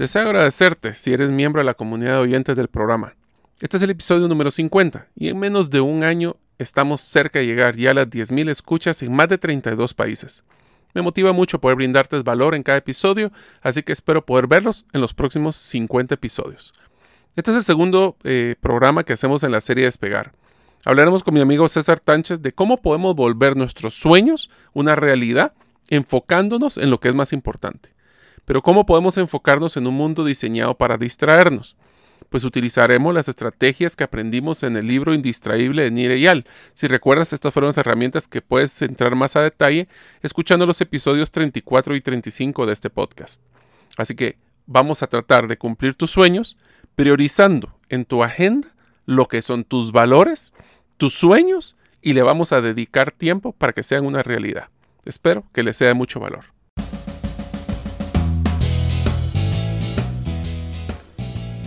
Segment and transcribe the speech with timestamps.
[0.00, 3.16] Deseo agradecerte si eres miembro de la comunidad de oyentes del programa.
[3.60, 7.44] Este es el episodio número 50 y en menos de un año estamos cerca de
[7.44, 10.42] llegar ya a las 10.000 escuchas en más de 32 países.
[10.94, 15.02] Me motiva mucho poder brindarte valor en cada episodio, así que espero poder verlos en
[15.02, 16.72] los próximos 50 episodios.
[17.36, 20.32] Este es el segundo eh, programa que hacemos en la serie Despegar.
[20.86, 25.52] Hablaremos con mi amigo César Tánchez de cómo podemos volver nuestros sueños una realidad
[25.88, 27.99] enfocándonos en lo que es más importante.
[28.50, 31.76] Pero ¿cómo podemos enfocarnos en un mundo diseñado para distraernos?
[32.30, 36.44] Pues utilizaremos las estrategias que aprendimos en el libro Indistraíble de Nire Yal.
[36.74, 39.86] Si recuerdas, estas fueron las herramientas que puedes entrar más a detalle
[40.20, 43.40] escuchando los episodios 34 y 35 de este podcast.
[43.96, 44.36] Así que
[44.66, 46.58] vamos a tratar de cumplir tus sueños
[46.96, 48.66] priorizando en tu agenda
[49.06, 50.52] lo que son tus valores,
[50.96, 54.70] tus sueños y le vamos a dedicar tiempo para que sean una realidad.
[55.04, 56.46] Espero que les sea de mucho valor.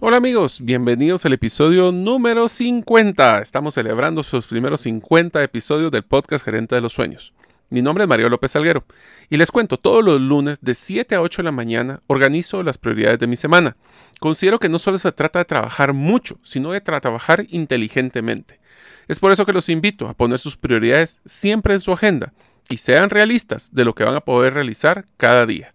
[0.00, 3.40] Hola amigos, bienvenidos al episodio número 50.
[3.40, 7.34] Estamos celebrando sus primeros 50 episodios del podcast Gerente de los Sueños.
[7.68, 8.84] Mi nombre es Mario López Alguero
[9.28, 12.78] y les cuento, todos los lunes de 7 a 8 de la mañana organizo las
[12.78, 13.76] prioridades de mi semana.
[14.20, 18.60] Considero que no solo se trata de trabajar mucho, sino de trabajar inteligentemente.
[19.08, 22.32] Es por eso que los invito a poner sus prioridades siempre en su agenda
[22.68, 25.74] y sean realistas de lo que van a poder realizar cada día.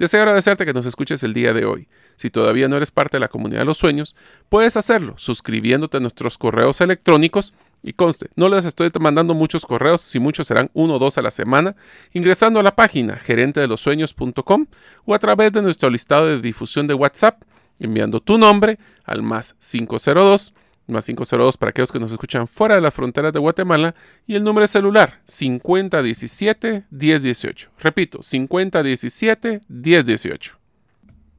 [0.00, 1.86] Deseo agradecerte que nos escuches el día de hoy.
[2.20, 4.14] Si todavía no eres parte de la comunidad de los sueños,
[4.50, 10.02] puedes hacerlo suscribiéndote a nuestros correos electrónicos y conste, no les estoy mandando muchos correos,
[10.02, 11.76] si muchos serán uno o dos a la semana,
[12.12, 14.66] ingresando a la página gerentedelosueños.com
[15.06, 17.40] o a través de nuestro listado de difusión de WhatsApp,
[17.78, 20.52] enviando tu nombre al más 502,
[20.88, 23.94] más 502 para aquellos que nos escuchan fuera de las fronteras de Guatemala
[24.26, 27.68] y el número de celular 5017-1018.
[27.78, 30.59] Repito, 5017-1018.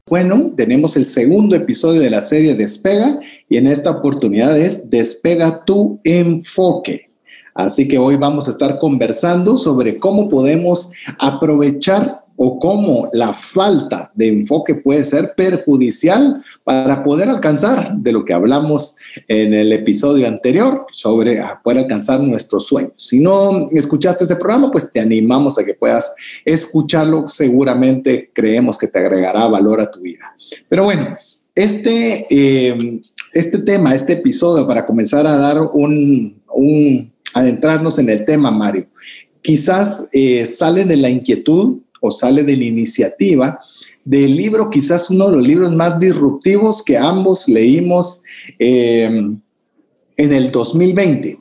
[0.07, 5.63] Bueno, tenemos el segundo episodio de la serie Despega y en esta oportunidad es Despega
[5.63, 7.11] tu enfoque.
[7.53, 14.11] Así que hoy vamos a estar conversando sobre cómo podemos aprovechar o cómo la falta
[14.15, 18.95] de enfoque puede ser perjudicial para poder alcanzar de lo que hablamos
[19.27, 22.93] en el episodio anterior sobre poder alcanzar nuestros sueños.
[22.95, 27.27] Si no escuchaste ese programa, pues te animamos a que puedas escucharlo.
[27.27, 30.35] Seguramente creemos que te agregará valor a tu vida.
[30.67, 31.15] Pero bueno,
[31.53, 33.01] este, eh,
[33.33, 36.41] este tema, este episodio, para comenzar a dar un,
[37.35, 38.87] adentrarnos en el tema, Mario,
[39.43, 43.59] quizás eh, sale de la inquietud o sale de la iniciativa
[44.03, 48.23] del libro, quizás uno de los libros más disruptivos que ambos leímos
[48.59, 49.39] em,
[50.17, 51.39] en el 2020,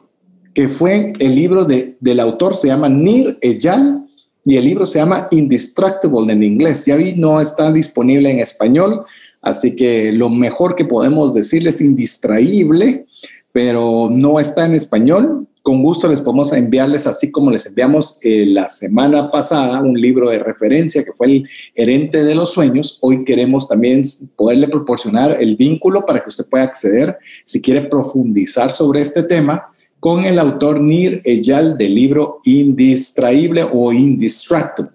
[0.55, 4.07] que fue el libro de, del autor, se llama Nir Eyal,
[4.45, 6.87] y el libro se llama Indistractable en inglés.
[6.87, 9.05] Ya vi, no está disponible en español,
[9.43, 13.07] así que lo mejor que podemos decirles es indistraíble,
[13.53, 18.47] pero no está en español con gusto les podemos enviarles, así como les enviamos eh,
[18.47, 22.99] la semana pasada un libro de referencia que fue el Herente de los Sueños.
[23.03, 24.01] Hoy queremos también
[24.37, 29.67] poderle proporcionar el vínculo para que usted pueda acceder, si quiere profundizar sobre este tema,
[29.99, 34.93] con el autor Nir Eyal del libro Indistraíble o Indistractable.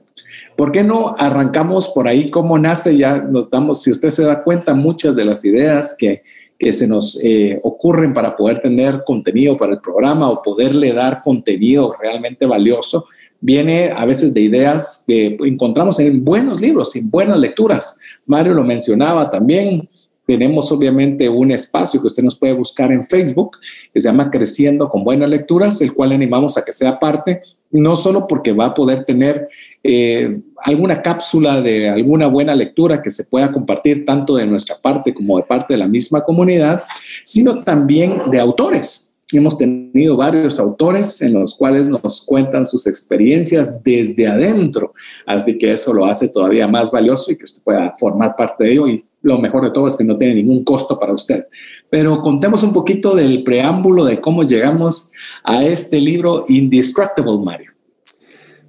[0.58, 2.98] ¿Por qué no arrancamos por ahí cómo nace?
[2.98, 6.24] Ya notamos, si usted se da cuenta, muchas de las ideas que
[6.58, 11.22] que se nos eh, ocurren para poder tener contenido para el programa o poderle dar
[11.22, 13.06] contenido realmente valioso,
[13.42, 18.00] viene a veces de ideas que encontramos en buenos libros, en buenas lecturas.
[18.26, 19.88] Mario lo mencionaba también.
[20.26, 23.58] Tenemos obviamente un espacio que usted nos puede buscar en Facebook
[23.94, 27.96] que se llama Creciendo con Buenas Lecturas, el cual animamos a que sea parte, no
[27.96, 29.48] solo porque va a poder tener
[29.88, 35.14] eh, alguna cápsula de alguna buena lectura que se pueda compartir tanto de nuestra parte
[35.14, 36.84] como de parte de la misma comunidad,
[37.24, 39.16] sino también de autores.
[39.32, 44.94] Hemos tenido varios autores en los cuales nos cuentan sus experiencias desde adentro,
[45.28, 48.72] así que eso lo hace todavía más valioso y que usted pueda formar parte de
[48.72, 51.46] ello y lo mejor de todo es que no tiene ningún costo para usted.
[51.92, 55.12] Pero contemos un poquito del preámbulo de cómo llegamos
[55.44, 57.72] a este libro Indestructible, Mario.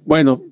[0.05, 0.43] Bueno,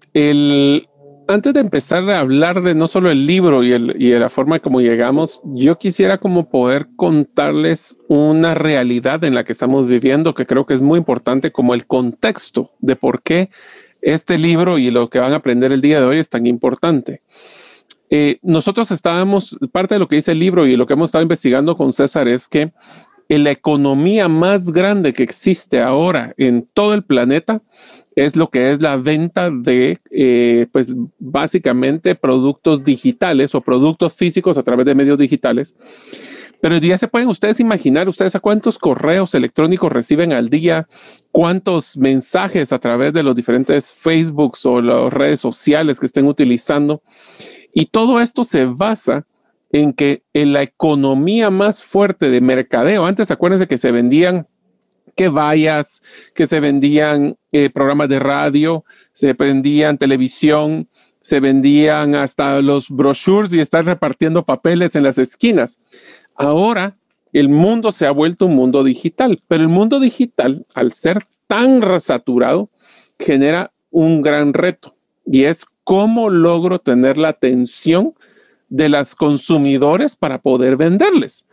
[1.27, 4.29] antes de empezar a hablar de no solo el libro y, el, y de la
[4.29, 10.33] forma como llegamos, yo quisiera como poder contarles una realidad en la que estamos viviendo
[10.33, 13.49] que creo que es muy importante como el contexto de por qué
[14.01, 17.21] este libro y lo que van a aprender el día de hoy es tan importante.
[18.09, 21.23] Eh, nosotros estábamos, parte de lo que dice el libro y lo que hemos estado
[21.23, 22.71] investigando con César es que
[23.27, 27.63] la economía más grande que existe ahora en todo el planeta
[28.15, 34.57] es lo que es la venta de, eh, pues básicamente productos digitales o productos físicos
[34.57, 35.75] a través de medios digitales.
[36.61, 40.87] Pero ya se pueden ustedes imaginar, ustedes a cuántos correos electrónicos reciben al día,
[41.31, 47.03] cuántos mensajes a través de los diferentes Facebooks o las redes sociales que estén utilizando.
[47.73, 49.27] Y todo esto se basa
[49.71, 54.47] en que en la economía más fuerte de mercadeo, antes acuérdense que se vendían
[55.15, 56.01] que vallas,
[56.33, 58.83] que se vendían eh, programas de radio,
[59.13, 60.89] se vendían televisión,
[61.21, 65.79] se vendían hasta los brochures y están repartiendo papeles en las esquinas.
[66.35, 66.97] Ahora
[67.33, 71.81] el mundo se ha vuelto un mundo digital, pero el mundo digital, al ser tan
[71.99, 72.69] saturado,
[73.19, 74.95] genera un gran reto
[75.25, 78.13] y es cómo logro tener la atención
[78.69, 81.44] de las consumidores para poder venderles.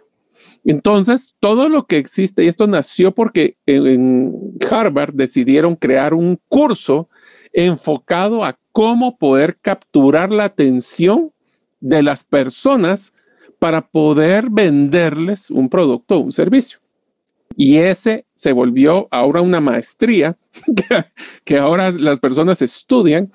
[0.65, 7.09] Entonces, todo lo que existe, y esto nació porque en Harvard decidieron crear un curso
[7.53, 11.33] enfocado a cómo poder capturar la atención
[11.81, 13.13] de las personas
[13.59, 16.79] para poder venderles un producto o un servicio.
[17.57, 20.39] Y ese se volvió ahora una maestría
[20.77, 21.05] que,
[21.45, 23.33] que ahora las personas estudian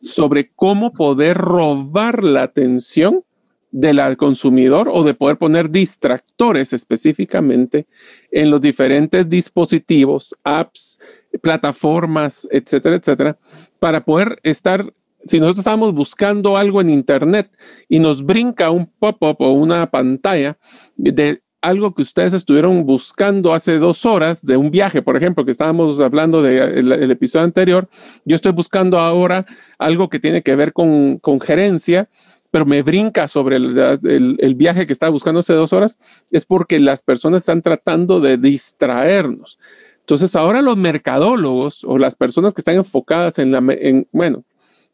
[0.00, 3.24] sobre cómo poder robar la atención
[3.70, 7.86] del consumidor o de poder poner distractores específicamente
[8.30, 10.98] en los diferentes dispositivos, apps,
[11.40, 13.38] plataformas, etcétera, etcétera,
[13.78, 14.92] para poder estar,
[15.24, 17.50] si nosotros estamos buscando algo en Internet
[17.88, 20.58] y nos brinca un pop-up o una pantalla
[20.96, 25.50] de algo que ustedes estuvieron buscando hace dos horas de un viaje, por ejemplo, que
[25.50, 27.88] estábamos hablando del de el episodio anterior,
[28.24, 29.44] yo estoy buscando ahora
[29.78, 32.08] algo que tiene que ver con, con gerencia,
[32.50, 35.98] pero me brinca sobre el, el, viaje que estaba buscando hace dos horas,
[36.30, 39.58] es porque las personas están tratando de distraernos.
[40.00, 44.44] Entonces ahora los mercadólogos o las personas que están enfocadas en la, en, bueno,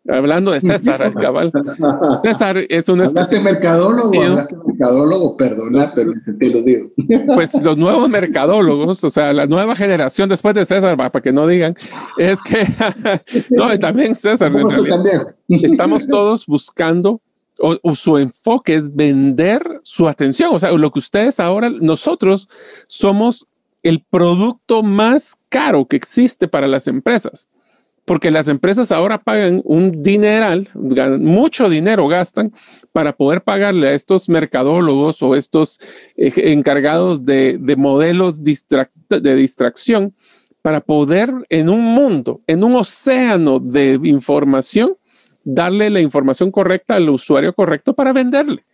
[0.09, 1.53] Hablando de César, cabal.
[2.23, 4.23] César es un ¿Hablaste mercadólogo?
[4.23, 5.37] ¿Hablaste mercadólogo?
[5.37, 6.91] Perdona, pero te lo digo.
[7.35, 11.47] Pues los nuevos mercadólogos, o sea, la nueva generación después de César, para que no
[11.47, 11.75] digan,
[12.19, 12.67] es que,
[13.51, 14.53] no, y también César,
[15.49, 17.21] estamos todos buscando,
[17.59, 22.49] o, su enfoque es vender su atención, o sea, lo que ustedes ahora, nosotros
[22.87, 23.47] somos
[23.83, 27.49] el producto más caro que existe para las empresas
[28.07, 30.69] porque las empresas ahora pagan un dineral,
[31.21, 32.53] mucho dinero gastan
[32.93, 35.81] para poder pagarle a estos mercadólogos o estos
[36.17, 40.15] eh, encargados de, modelos de distracción
[40.63, 44.97] para poder en un mundo, en un océano de información,
[45.47, 48.67] darle la información correcta al usuario correcto para venderle.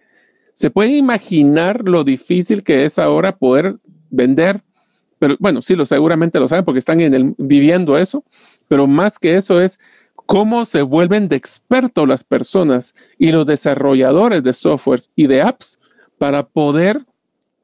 [0.55, 3.77] Se puede imaginar lo difícil que es ahora poder
[4.11, 4.63] vender
[5.23, 8.25] pero bueno, sí, lo seguramente lo saben porque están en el, viviendo eso,
[8.67, 9.79] pero más que eso es
[10.17, 15.79] cómo se vuelven de expertos las personas y los desarrolladores de softwares y de apps
[16.19, 17.07] para poder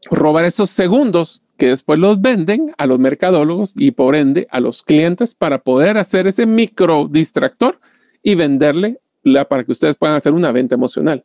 [0.08, 4.84] robar esos segundos que después los venden a los mercadólogos y por ende a los
[4.84, 7.80] clientes para poder hacer ese micro distractor
[8.22, 11.24] y venderle la, para que ustedes puedan hacer una venta emocional.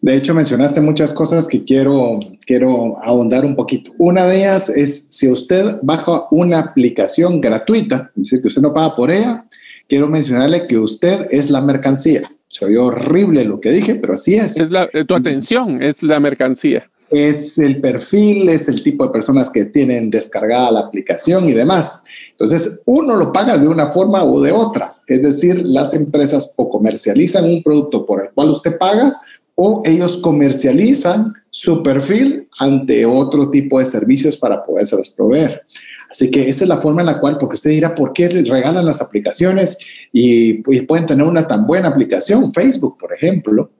[0.00, 3.92] De hecho, mencionaste muchas cosas que quiero, quiero ahondar un poquito.
[3.98, 8.74] Una de ellas es si usted baja una aplicación gratuita, es decir, que usted no
[8.74, 9.46] paga por ella,
[9.88, 12.30] quiero mencionarle que usted es la mercancía.
[12.48, 14.58] Se oyó horrible lo que dije, pero así es.
[14.58, 16.88] Es la, tu atención, es la mercancía.
[17.10, 22.04] Es el perfil, es el tipo de personas que tienen descargada la aplicación y demás.
[22.42, 24.96] Entonces, uno lo paga de una forma o de otra.
[25.06, 29.14] Es decir, las empresas o comercializan un producto por el cual usted paga
[29.54, 35.62] o ellos comercializan su perfil ante otro tipo de servicios para poderse proveer.
[36.10, 38.84] Así que esa es la forma en la cual, porque usted dirá, ¿por qué regalan
[38.84, 39.78] las aplicaciones
[40.12, 42.52] y, pueden tener una tan buena aplicación?
[42.52, 43.70] Facebook, por ejemplo.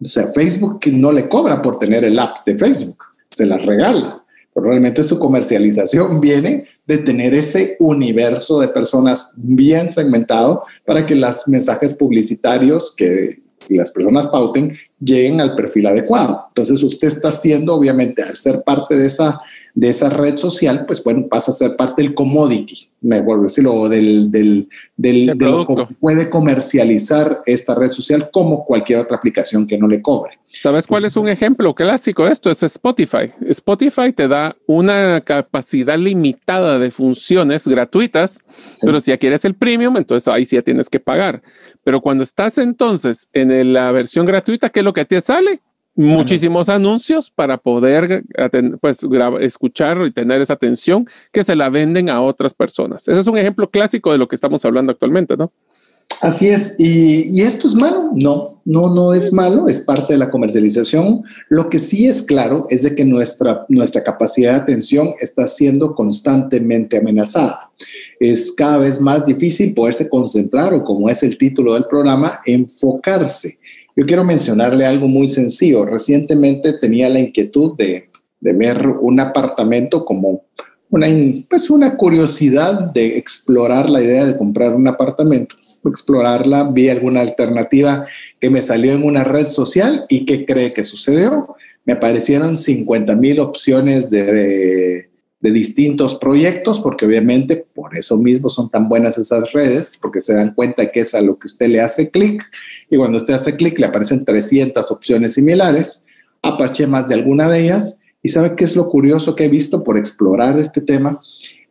[0.00, 4.17] O sea, Facebook no le cobra por tener el app de Facebook, se la regala.
[4.62, 11.48] Pero su comercialización viene de tener ese universo de personas bien segmentado para que los
[11.48, 16.46] mensajes publicitarios que las personas pauten lleguen al perfil adecuado.
[16.48, 19.40] Entonces usted está haciendo, obviamente, al ser parte de esa,
[19.78, 24.28] de esa red social, pues bueno, pasa a ser parte del commodity, mejor decirlo, del,
[24.28, 29.78] del, del, de lo que puede comercializar esta red social como cualquier otra aplicación que
[29.78, 30.40] no le cobre.
[30.46, 32.50] ¿Sabes cuál es un ejemplo clásico de esto?
[32.50, 33.30] Es Spotify.
[33.50, 38.40] Spotify te da una capacidad limitada de funciones gratuitas,
[38.80, 41.40] pero si ya quieres el premium, entonces ahí sí ya tienes que pagar.
[41.84, 45.60] Pero cuando estás entonces en la versión gratuita, ¿qué es lo que te sale?
[45.98, 48.24] Muchísimos anuncios para poder
[48.80, 49.00] pues,
[49.40, 53.08] escuchar y tener esa atención que se la venden a otras personas.
[53.08, 55.52] Ese es un ejemplo clásico de lo que estamos hablando actualmente, ¿no?
[56.20, 60.30] Así es, y, esto es malo, no, no, no es malo, es parte de la
[60.30, 61.22] comercialización.
[61.48, 65.94] Lo que sí es claro es de que nuestra, nuestra capacidad de atención está siendo
[65.94, 67.70] constantemente amenazada.
[68.20, 73.58] Es cada vez más difícil poderse concentrar o como es el título del programa, enfocarse
[73.98, 75.84] yo quiero mencionarle algo muy sencillo.
[75.84, 78.08] Recientemente tenía la inquietud de,
[78.40, 80.44] ver un apartamento como
[80.88, 81.08] una,
[81.50, 88.06] pues una curiosidad de explorar la idea de comprar un apartamento, explorarla, vi alguna alternativa
[88.40, 91.56] que me salió en una red social y ¿qué cree que sucedió?
[91.84, 95.07] Me aparecieron 50 mil opciones de
[95.40, 100.54] distintos proyectos, porque obviamente por eso mismo son tan buenas esas redes, porque se dan
[100.54, 102.42] cuenta que es a lo que usted le hace clic
[102.90, 106.06] y cuando usted hace clic le aparecen 300 opciones similares,
[106.42, 109.84] apache más de alguna de ellas y sabe qué es lo curioso que he visto
[109.84, 111.20] por explorar este tema.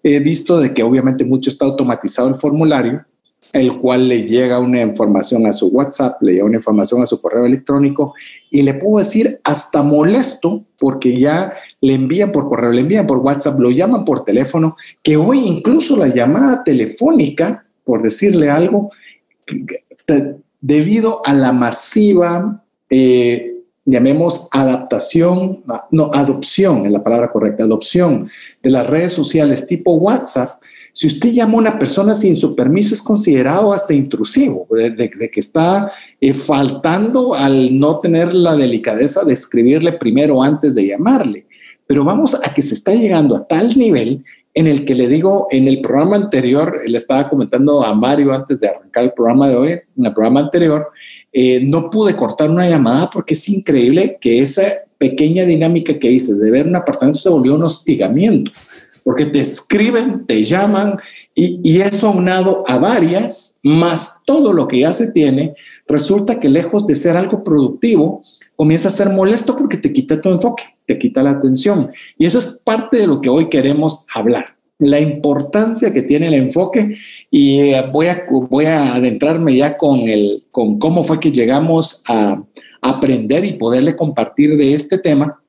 [0.02, 3.06] He visto de que obviamente mucho está automatizado el formulario,
[3.54, 7.22] el cual le llega una información a su WhatsApp, le llega una información a su
[7.22, 8.14] correo electrónico
[8.50, 13.20] y le puedo decir hasta molesto porque ya le envían por correo, le envían por
[13.20, 18.92] WhatsApp, lo llaman por teléfono, que hoy incluso la llamada telefónica, por decirle algo,
[20.62, 28.30] debido a la masiva, eh, llamemos adaptación, no, adopción es la palabra correcta, adopción
[28.62, 30.57] de las redes sociales tipo WhatsApp,
[30.98, 35.40] si usted llama a una persona sin su permiso es considerado hasta intrusivo, de, que
[35.40, 41.46] está eh, faltando al no tener la delicadeza de escribirle primero antes de llamarle.
[41.86, 44.26] Pero vamos a que se está llegando a tal nivel
[44.56, 48.60] en el que le digo, en el programa anterior, le estaba comentando a Mario antes
[48.60, 50.88] de arrancar el programa de hoy, en el programa anterior,
[51.32, 54.64] eh, no pude cortar una llamada porque es increíble que esa
[54.98, 58.52] pequeña dinámica que hice de ver un apartamento se volvió un hostigamiento
[59.08, 61.00] porque te escriben, te llaman
[61.34, 65.56] y, y, eso aunado a varias, más todo lo que ya se tiene,
[65.88, 68.22] resulta que lejos de ser algo productivo,
[68.58, 71.90] comienza a ser molesto porque te quita tu enfoque, te quita la atención.
[72.18, 76.34] Y eso es parte de lo que hoy queremos hablar, la importancia que tiene el
[76.34, 76.98] enfoque.
[77.32, 82.04] Y eh, voy a, voy a adentrarme ya con, el, con cómo fue que llegamos
[82.10, 82.44] a
[82.82, 85.42] aprender y poderle compartir de este tema.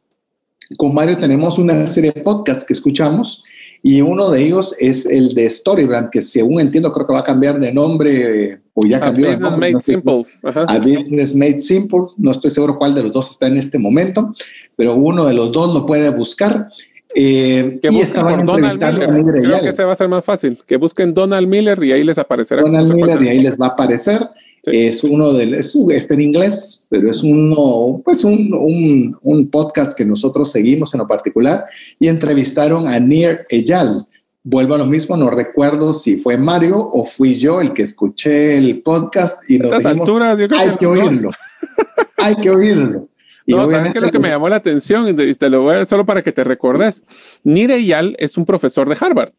[0.76, 3.42] Con Mario tenemos una serie de podcasts que escuchamos
[3.82, 7.24] y uno de ellos es el de Storybrand, que según entiendo creo que va a
[7.24, 9.28] cambiar de nombre o ya cambió.
[9.28, 10.24] A Business Made Simple.
[10.42, 12.00] A Business Made Simple.
[12.16, 14.32] No estoy seguro cuál de los dos está en este momento,
[14.76, 16.68] pero uno de los dos lo puede buscar.
[17.14, 19.42] Eh, y estaban entrevistando a Miller.
[19.42, 20.58] Creo que se va a ser más fácil.
[20.66, 22.62] Que busquen Donald Miller y ahí les aparecerá.
[22.62, 24.28] Donald Miller y ahí les va a aparecer.
[24.72, 29.96] Es uno de, es, está en inglés, pero es uno, pues un, un, un, podcast
[29.96, 31.64] que nosotros seguimos en lo particular
[31.98, 34.06] y entrevistaron a Nir Eyal.
[34.42, 38.56] Vuelvo a lo mismo, no recuerdo si fue Mario o fui yo el que escuché
[38.56, 41.30] el podcast y nos dijimos, alturas, yo creo hay que, oírlo,
[42.16, 43.08] hay que oírlo.
[43.46, 45.08] no, ¿sabes qué es lo que me llamó la atención?
[45.08, 47.04] Y te lo voy a solo para que te recordes.
[47.44, 49.32] Nir Eyal es un profesor de Harvard.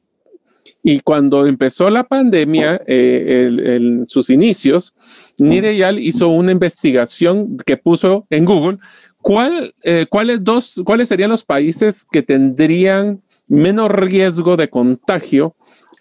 [0.82, 4.94] Y cuando empezó la pandemia, eh, en sus inicios,
[5.38, 8.80] Nireyal hizo una investigación que puso en Google
[9.22, 15.56] ¿cuál, eh, cuáles, dos, cuáles serían los países que tendrían menos riesgo de contagio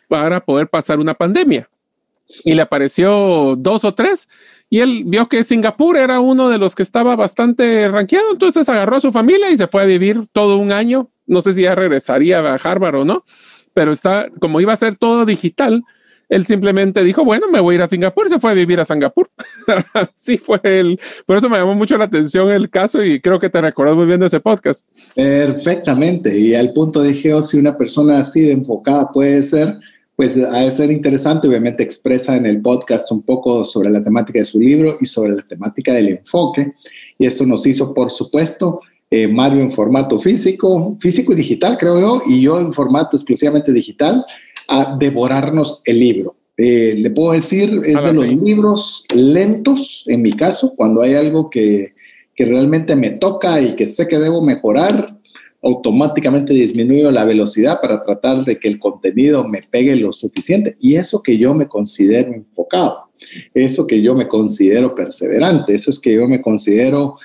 [0.09, 1.69] para poder pasar una pandemia.
[2.45, 4.29] Y le apareció dos o tres
[4.71, 8.97] y él vio que Singapur era uno de los que estaba bastante rankeado, entonces agarró
[8.97, 11.11] a su familia y se fue a vivir todo un año.
[11.27, 13.25] No sé si ya regresaría a Harvard o no,
[13.79, 15.85] pero está, como iba a ser todo digital,
[16.29, 18.85] él simplemente dijo, bueno, me voy a ir a Singapur se fue a vivir a
[18.85, 19.31] Singapur.
[20.17, 20.99] sí, fue él.
[21.27, 24.07] Por eso me llamó mucho la atención el caso y creo que te recuerdas muy
[24.07, 24.85] bien de ese podcast.
[25.15, 26.37] Perfectamente.
[26.37, 29.79] Y al punto dije, oh, si una persona así de enfocada puede ser,
[30.17, 31.47] pues ha de ser interesante.
[31.47, 35.37] Obviamente expresa en el podcast un poco sobre la temática de su libro y sobre
[35.37, 36.73] la temática del enfoque.
[37.17, 42.01] Y esto nos hizo, por supuesto, eh, Mario en formato físico, físico y digital, creo
[42.01, 44.25] yo, y yo en formato exclusivamente digital,
[44.69, 46.37] a devorarnos el libro.
[46.57, 51.49] Eh, le puedo decir, es de los libros lentos, en mi caso, cuando hay algo
[51.49, 51.95] que,
[52.35, 55.19] que realmente me toca y que sé que debo mejorar,
[55.63, 60.77] automáticamente disminuyo la velocidad para tratar de que el contenido me pegue lo suficiente.
[60.81, 63.11] Y eso que yo me considero enfocado,
[63.55, 67.17] eso que yo me considero perseverante, eso es que yo me considero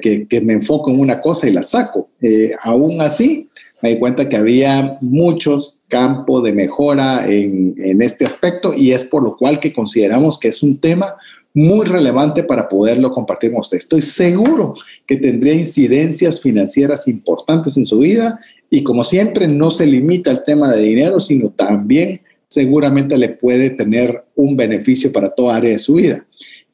[0.00, 2.10] que, que, me enfoco en una cosa y la saco.
[2.20, 3.48] Eh, aún así,
[3.80, 9.04] me di cuenta que había muchos campos de mejora en, en este aspecto y es
[9.04, 11.14] por lo cual que consideramos que es un tema
[11.54, 13.78] muy relevante para poderlo compartir con usted.
[13.78, 14.74] Estoy seguro
[15.06, 20.44] que tendría incidencias financieras importantes en su vida y como siempre no se limita al
[20.44, 25.78] tema de dinero, sino también seguramente le puede tener un beneficio para toda área de
[25.78, 26.26] su vida.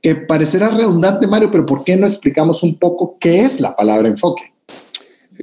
[0.03, 4.09] Que parecerá redundante, Mario, pero ¿por qué no explicamos un poco qué es la palabra
[4.09, 4.53] enfoque?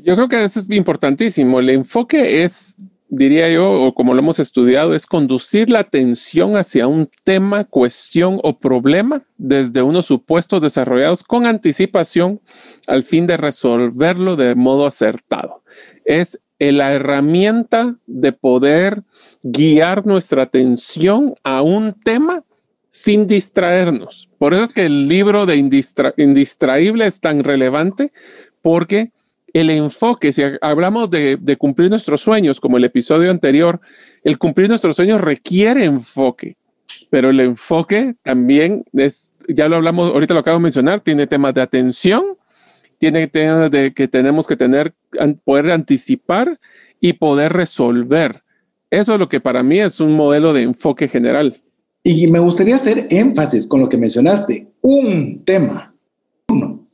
[0.04, 1.60] Yo creo que es importantísimo.
[1.60, 2.78] El enfoque es
[3.10, 8.40] diría yo, o como lo hemos estudiado, es conducir la atención hacia un tema, cuestión
[8.44, 12.42] o problema desde unos supuestos desarrollados con anticipación
[12.88, 15.64] al fin de resolverlo de modo acertado.
[16.06, 19.04] Es la herramienta de poder
[19.44, 22.44] guiar nuestra atención a un tema
[22.90, 24.30] sin distraernos.
[24.38, 28.12] Por eso es que el libro de Indistraíble es tan relevante
[28.62, 29.12] porque
[29.54, 33.80] el enfoque, si hablamos de, cumplir nuestros sueños, como el episodio anterior,
[34.24, 36.58] el cumplir nuestros sueños requiere enfoque,
[37.10, 41.54] pero el enfoque también es, ya lo hablamos, ahorita lo acabo de mencionar, tiene temas
[41.54, 42.24] de atención,
[42.98, 44.94] tiene temas de que tenemos que tener,
[45.44, 46.60] poder anticipar
[47.00, 48.44] y poder resolver.
[48.90, 51.62] Eso es lo que para mí es un modelo de enfoque general.
[52.10, 55.94] Y me gustaría hacer énfasis con lo que mencionaste, un tema,
[56.48, 56.88] uno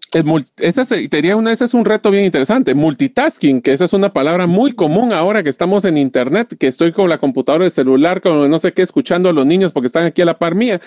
[0.59, 2.73] esa sería una, ese es un reto bien interesante.
[2.73, 6.91] Multitasking, que esa es una palabra muy común ahora que estamos en Internet, que estoy
[6.91, 10.05] con la computadora de celular, con no sé qué, escuchando a los niños porque están
[10.05, 10.81] aquí a la par mía.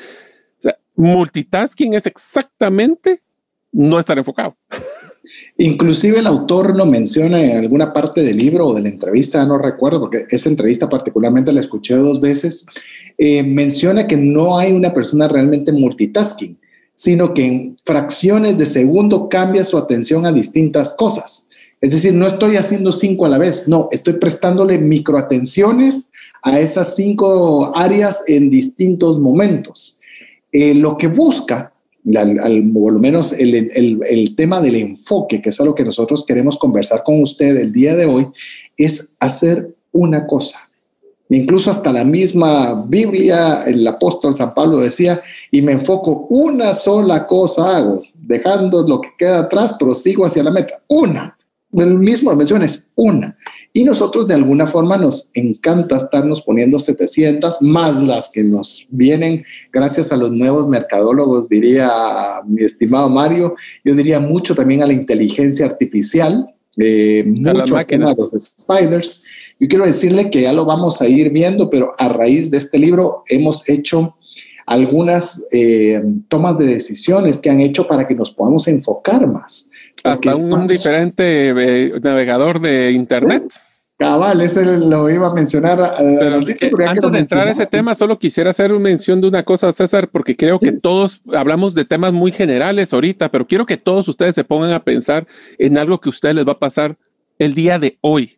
[0.97, 3.23] multitasking es exactamente
[3.71, 4.57] no estar enfocado.
[5.59, 9.59] Inclusive el autor lo menciona en alguna parte del libro o de la entrevista, no
[9.59, 12.67] recuerdo, porque esa entrevista particularmente la escuché dos veces,
[13.19, 16.59] eh, menciona que no hay una persona realmente multitasking
[16.97, 21.51] sino que en fracciones de segundo cambia su atención a distintas cosas.
[21.81, 26.11] Es decir, no estoy haciendo cinco a la vez, no, estoy prestándole microatenciones
[26.43, 30.01] a esas cinco áreas en distintos momentos.
[30.51, 31.75] Eh, lo que busca,
[32.15, 37.03] al, por lo menos el, tema del enfoque, que es algo que nosotros queremos conversar
[37.03, 38.27] con usted el día de hoy,
[38.77, 40.67] es hacer una cosa
[41.29, 47.27] Incluso hasta la misma Biblia, el apóstol San Pablo decía, y me enfoco una sola
[47.27, 50.81] cosa hago, dejando lo que queda atrás, prosigo hacia la meta.
[50.87, 51.37] Una.
[51.73, 53.37] El mismo mención es una.
[53.77, 59.45] Y nosotros de alguna forma nos encanta estarnos poniendo 700 más las que nos vienen
[59.73, 63.55] gracias a los nuevos mercadólogos, diría mi estimado Mario.
[63.85, 69.23] Yo diría mucho también a la inteligencia artificial, eh, mucho a, a los spiders
[69.59, 72.79] yo quiero decirle que ya lo vamos a ir viendo, pero a raíz de este
[72.79, 74.17] libro hemos hecho
[74.67, 79.71] algunas eh, tomas de decisiones que han hecho para que nos podamos enfocar más.
[80.05, 83.45] Hasta un, diferente eh, navegador de Internet.
[83.99, 85.95] Cabal, ese lo iba a mencionar.
[85.99, 86.37] Pero
[86.87, 90.09] antes de entrar a ese tema, solo quisiera hacer una mención de una cosa, César,
[90.09, 94.35] porque creo que todos hablamos de temas muy generales ahorita, pero quiero que todos ustedes
[94.35, 95.27] se pongan a pensar
[95.59, 96.97] en algo que a ustedes les va a pasar
[97.39, 98.37] el día de hoy.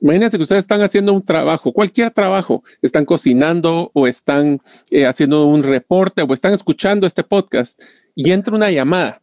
[0.00, 5.44] Imagínense que ustedes están haciendo un trabajo, cualquier trabajo, están cocinando o están eh, haciendo
[5.44, 7.80] un reporte o están escuchando este podcast
[8.14, 9.20] y entra una llamada.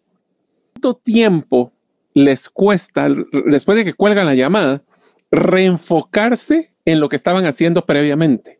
[0.74, 1.74] ¿Cuánto tiempo
[2.14, 3.10] les cuesta,
[3.46, 4.84] después de que cuelgan la llamada,
[5.32, 8.60] reenfocarse en lo que estaban haciendo previamente?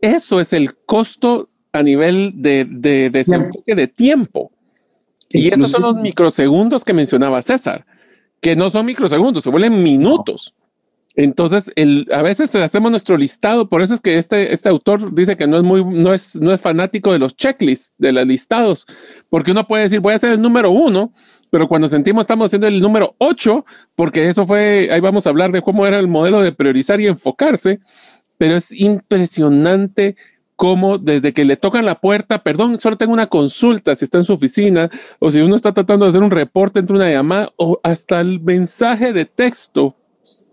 [0.00, 4.52] Eso es el costo a nivel de, de desenfoque de tiempo.
[5.28, 7.84] Y esos son los microsegundos que mencionaba César,
[8.40, 10.54] que no son microsegundos, se vuelven minutos.
[11.16, 15.36] Entonces, el, a veces hacemos nuestro listado, por eso es que este, este autor dice
[15.36, 18.86] que no es muy, no es, no es fanático de los checklists, de los listados,
[19.28, 21.12] porque uno puede decir, voy a hacer el número uno,
[21.54, 23.64] pero cuando sentimos estamos haciendo el número ocho,
[23.94, 27.06] porque eso fue, ahí vamos a hablar de cómo era el modelo de priorizar y
[27.06, 27.78] enfocarse,
[28.38, 30.16] pero es impresionante
[30.56, 34.24] cómo desde que le tocan la puerta, perdón, solo tengo una consulta si está en
[34.24, 34.90] su oficina
[35.20, 38.40] o si uno está tratando de hacer un reporte entre una llamada o hasta el
[38.40, 39.94] mensaje de texto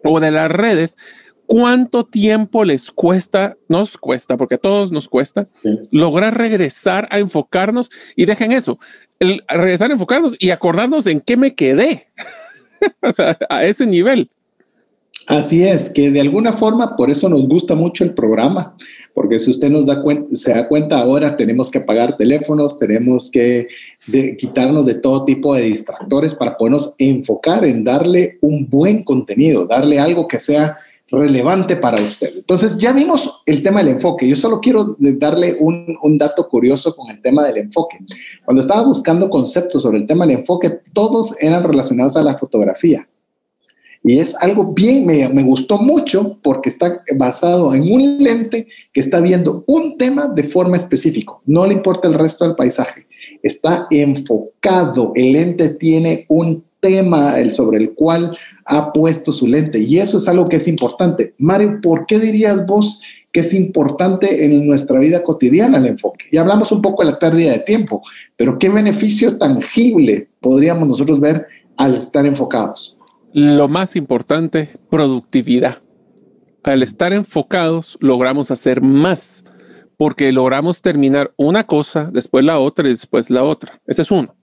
[0.04, 1.00] o de las redes,
[1.48, 5.48] ¿cuánto tiempo les cuesta, nos cuesta, porque a todos nos cuesta,
[5.90, 8.78] lograr regresar a enfocarnos y dejen eso,
[9.22, 12.08] el, regresar a enfocarnos y acordarnos en qué me quedé,
[13.02, 14.30] o sea, a ese nivel.
[15.28, 18.76] Así es, que de alguna forma, por eso nos gusta mucho el programa,
[19.14, 23.30] porque si usted nos da cuenta, se da cuenta ahora tenemos que apagar teléfonos, tenemos
[23.30, 23.68] que
[24.40, 30.00] quitarnos de todo tipo de distractores para podernos enfocar en darle un buen contenido, darle
[30.00, 30.78] algo que sea
[31.12, 32.32] relevante para usted.
[32.38, 34.28] Entonces ya vimos el tema del enfoque.
[34.28, 38.00] Yo solo quiero darle un, un, dato curioso con el tema del enfoque.
[38.45, 43.08] Cuando estaba buscando conceptos sobre el tema del enfoque, todos eran relacionados a la fotografía.
[44.04, 49.00] Y es algo bien, me, me, gustó mucho porque está basado en un lente que
[49.00, 51.34] está viendo un tema de forma específica.
[51.45, 53.06] No le importa el resto del paisaje.
[53.43, 55.12] Está enfocado.
[55.15, 58.36] El lente tiene un tema sobre el cual
[58.72, 59.80] ha puesto su lente.
[59.80, 61.36] Y eso es algo que es importante.
[61.38, 63.02] Mario, ¿por qué dirías vos
[63.34, 66.26] que es importante en nuestra vida cotidiana el enfoque?
[66.32, 68.02] Y hablamos un poco de la pérdida de tiempo,
[68.38, 72.98] pero ¿qué beneficio tangible podríamos nosotros ver al estar enfocados?
[73.34, 75.80] Lo más importante, productividad.
[76.64, 79.44] Al estar enfocados, logramos hacer más,
[79.98, 83.82] porque logramos terminar una cosa, después la otra y después la otra.
[83.86, 84.34] Ese es uno.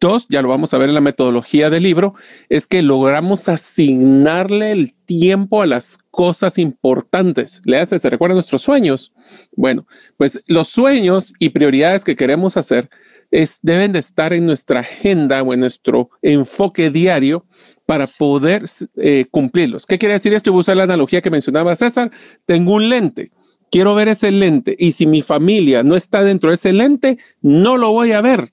[0.00, 2.14] Dos, ya lo vamos a ver en la metodología del libro,
[2.48, 7.60] es que logramos asignarle el tiempo a las cosas importantes.
[7.66, 9.12] Le hace, ¿se recuerdan nuestros sueños?
[9.54, 9.86] Bueno,
[10.16, 12.88] pues los sueños y prioridades que queremos hacer
[13.30, 17.44] es, deben de estar en nuestra agenda o en nuestro enfoque diario
[17.84, 18.64] para poder
[18.96, 19.84] eh, cumplirlos.
[19.84, 20.50] ¿Qué quiere decir esto?
[20.50, 22.10] Voy a usar la analogía que mencionaba César.
[22.46, 23.32] Tengo un lente,
[23.70, 27.76] quiero ver ese lente y si mi familia no está dentro de ese lente, no
[27.76, 28.50] lo voy a ver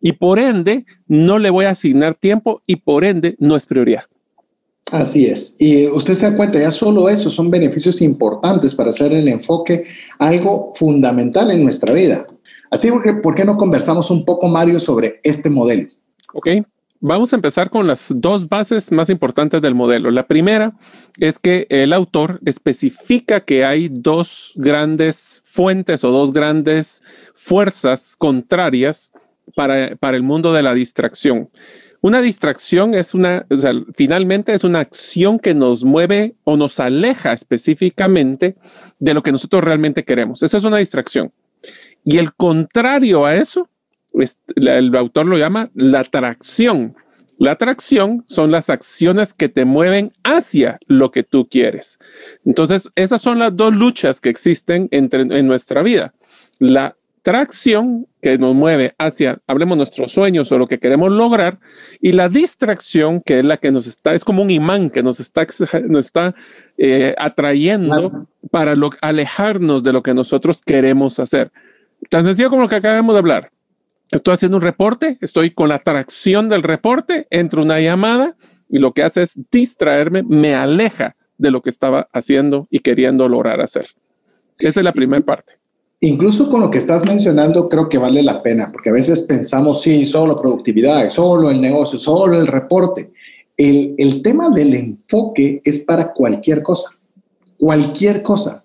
[0.00, 4.04] y por ende no le voy a asignar tiempo y por ende no es prioridad.
[4.92, 5.56] Así es.
[5.58, 9.84] Y usted se da cuenta, ya solo eso son beneficios importantes para hacer el enfoque
[10.18, 12.26] algo fundamental en nuestra vida.
[12.70, 15.88] Así que, ¿por qué no conversamos un poco, Mario, sobre este modelo?
[16.32, 16.48] Ok,
[17.00, 20.10] Vamos a empezar con las dos bases más importantes del modelo.
[20.10, 20.72] La primera
[21.18, 27.02] es que el autor especifica que hay dos grandes fuentes o dos grandes
[27.34, 29.12] fuerzas contrarias
[29.56, 31.50] para, para el mundo de la distracción.
[32.02, 33.46] Una distracción es una,
[33.96, 38.54] finalmente es una acción que nos mueve o nos aleja específicamente
[39.00, 40.42] de lo que nosotros realmente queremos.
[40.42, 41.32] Esa es una distracción.
[42.04, 43.68] Y el contrario a eso
[44.56, 46.96] el autor lo llama la atracción.
[47.38, 51.98] La atracción son las acciones que te mueven hacia lo que tú quieres.
[52.44, 56.14] Entonces, esas son las dos luchas que existen entre, en nuestra vida.
[56.58, 56.96] La
[57.30, 61.58] atracción que nos mueve hacia, hablemos nuestros sueños o lo que queremos lograr,
[62.00, 65.18] y la distracción que es la que nos está, es como un imán que nos
[65.18, 65.46] está,
[65.88, 66.34] nos está
[66.78, 71.50] eh, atrayendo para alejarnos de lo que nosotros queremos hacer.
[72.10, 73.50] Tan sencillo como lo que acabamos de hablar
[74.10, 78.36] estoy haciendo un reporte, estoy con la atracción del reporte, entro una llamada
[78.68, 83.28] y lo que hace es distraerme, me aleja de lo que estaba haciendo y queriendo
[83.28, 83.88] lograr hacer.
[84.58, 85.58] Esa es la primera parte.
[86.00, 89.80] Incluso con lo que estás mencionando, creo que vale la pena, porque a veces pensamos,
[89.80, 93.12] sí, solo productividad, solo el negocio, solo el reporte.
[93.56, 96.90] El, el tema del enfoque es para cualquier cosa,
[97.56, 98.62] cualquier cosa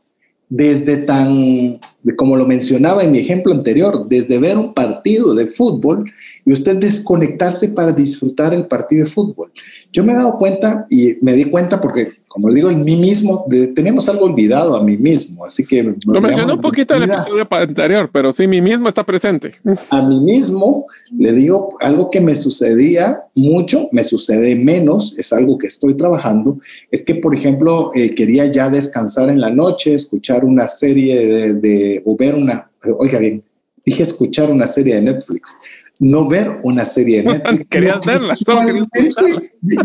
[0.50, 1.80] desde tan,
[2.18, 6.12] como lo mencionaba en mi ejemplo anterior, desde ver un partido de fútbol
[6.46, 9.52] y usted desconectarse para disfrutar el partido de fútbol.
[9.92, 12.96] Yo me he dado cuenta y me di cuenta porque, como le digo, en mí
[12.96, 15.96] mismo tenemos algo olvidado a mí mismo, así que...
[16.06, 19.54] Lo mencioné un poquito en el episodio anterior, pero sí, mí mismo está presente.
[19.90, 20.88] A mí mismo
[21.18, 26.60] le digo algo que me sucedía mucho, me sucede menos, es algo que estoy trabajando,
[26.90, 31.91] es que, por ejemplo, eh, quería ya descansar en la noche, escuchar una serie de,
[32.06, 33.44] o ver una, oiga bien,
[33.86, 35.58] dije escuchar una serie de Netflix,
[36.00, 37.68] no ver una serie de Netflix.
[37.70, 38.62] Querías verla, solo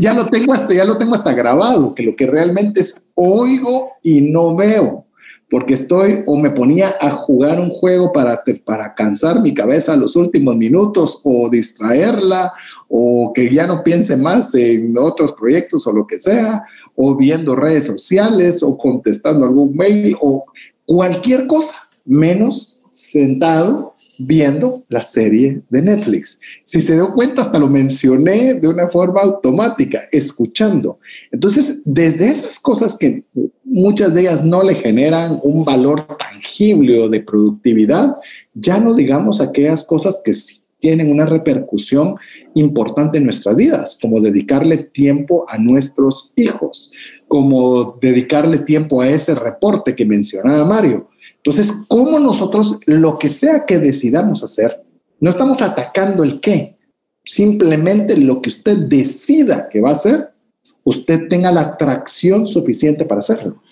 [0.01, 3.93] ya lo tengo hasta, ya lo tengo hasta grabado, que lo que realmente es oigo
[4.03, 5.07] y no veo
[5.51, 10.17] porque estoy o me ponía a jugar un juego para, para cansar mi cabeza los
[10.17, 12.53] últimos minutos o distraerla
[12.89, 16.65] o que ya no piense más en otros proyectos o lo que sea,
[16.97, 20.45] o viendo redes sociales o contestando algún mail o
[20.85, 26.41] cualquier cosa, menos sentado viendo la serie de Netflix.
[26.65, 30.99] Si se dio cuenta, hasta lo mencioné de una forma automática, escuchando.
[31.31, 33.25] Entonces, desde esas cosas que
[33.65, 38.17] muchas de ellas no le generan un valor tangible o de productividad,
[38.55, 42.17] ya no digamos aquellas cosas que sí tienen una repercusión
[42.55, 46.93] importante en nuestras vidas, como dedicarle tiempo a nuestros hijos,
[47.29, 51.11] como dedicarle tiempo a ese reporte que mencionaba Mario
[51.47, 54.83] entonces, ¿cómo nosotros, lo que sea que decidamos hacer,
[55.21, 56.77] no estamos atacando el qué,
[57.25, 60.35] simplemente lo que usted decida que va a hacer,
[60.83, 63.63] usted tenga la atracción suficiente para hacerlo.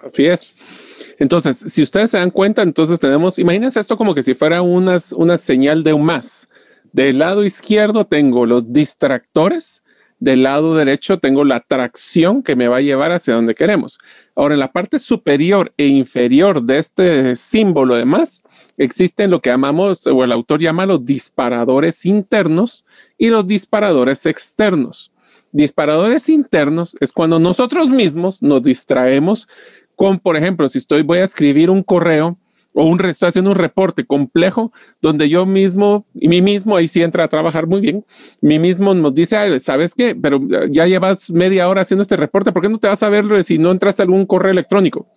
[0.00, 0.54] Así es.
[1.18, 5.12] Entonces, si ustedes se dan cuenta, entonces tenemos, imagínense esto como que si fuera unas,
[5.12, 6.46] una señal de un más.
[6.92, 9.82] Del lado izquierdo tengo los distractores,
[10.20, 13.98] del lado derecho tengo la tracción que me va a llevar hacia donde queremos.
[14.34, 18.42] Ahora, en la parte superior e inferior de este símbolo de más,
[18.76, 22.84] existen lo que llamamos, o el autor llama los disparadores internos
[23.16, 25.12] y los disparadores externos.
[25.52, 29.48] Disparadores internos es cuando nosotros mismos nos distraemos
[29.96, 32.38] con, por ejemplo, si estoy, voy a escribir un correo
[32.78, 37.02] o un, estoy haciendo un reporte complejo donde yo mismo y mí mismo, ahí sí
[37.02, 38.04] entra a trabajar muy bien,
[38.40, 40.14] mí mismo nos dice, ¿sabes qué?
[40.14, 43.42] Pero ya llevas media hora haciendo este reporte, ¿por qué no te vas a ver
[43.42, 45.08] si no entraste a algún correo electrónico?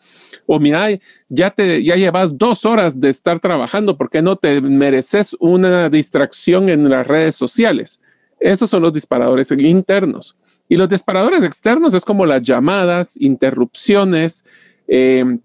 [0.47, 0.88] O mira,
[1.30, 5.88] ya te ya llevas dos horas de estar trabajando, ¿por qué no te mereces una
[5.91, 8.02] distracción en las redes sociales?
[8.39, 10.36] Esos son los disparadores internos.
[10.67, 14.45] Y los disparadores externos es como las llamadas, interrupciones,
[14.88, 15.38] eh,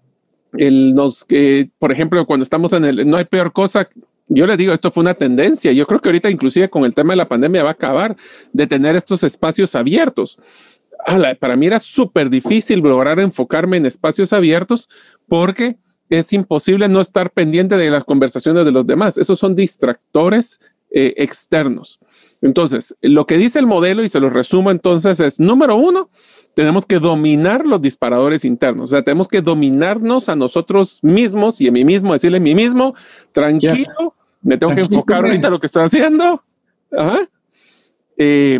[0.53, 3.89] el, nos, que por ejemplo, cuando estamos en el, no hay peor cosa.
[4.29, 5.71] Yo les digo, esto fue una tendencia.
[5.71, 8.17] Yo creo que ahorita inclusive con el tema de la pandemia va a acabar
[8.51, 10.37] de tener estos espacios abiertos.
[11.39, 14.89] para mí era súper difícil lograr enfocarme en espacios abiertos
[15.27, 15.77] porque
[16.09, 19.17] es imposible no estar pendiente de las conversaciones de los demás.
[19.17, 21.99] Esos son distractores eh, externos.
[22.41, 26.09] Entonces, lo que dice el modelo, y se lo resumo entonces, es número uno,
[26.53, 28.83] tenemos que dominar los disparadores internos.
[28.83, 32.53] O sea, tenemos que dominarnos a nosotros mismos y a mí mismo, decirle a mí
[32.53, 32.95] mismo,
[33.31, 36.43] tranquilo, me tengo que enfocar ahorita en lo que estoy haciendo.
[38.17, 38.59] Eh,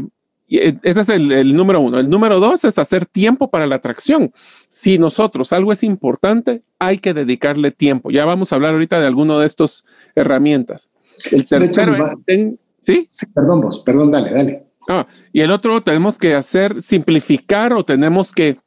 [0.50, 2.00] e, ese es el, el, número uno.
[2.00, 4.32] El número dos es hacer tiempo para la atracción.
[4.70, 8.12] Si nosotros algo es importante, hay que dedicarle tiempo.
[8.12, 9.84] Ya vamos a hablar ahorita de alguno de estas
[10.16, 10.90] herramientas.
[11.32, 11.96] El tercero
[12.28, 12.54] es,
[12.88, 13.10] ¿sí?
[13.34, 14.68] Perdón vos, perdón, dale, dale.
[14.88, 18.58] Ah, y el otro tenemos que hacer, simplificar o tenemos que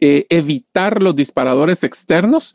[0.00, 2.54] eh, evitar los disparadores externos.